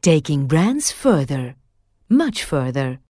taking 0.05 0.45
brands 0.45 0.91
further, 0.91 1.55
much 2.07 2.43
further. 2.43 2.99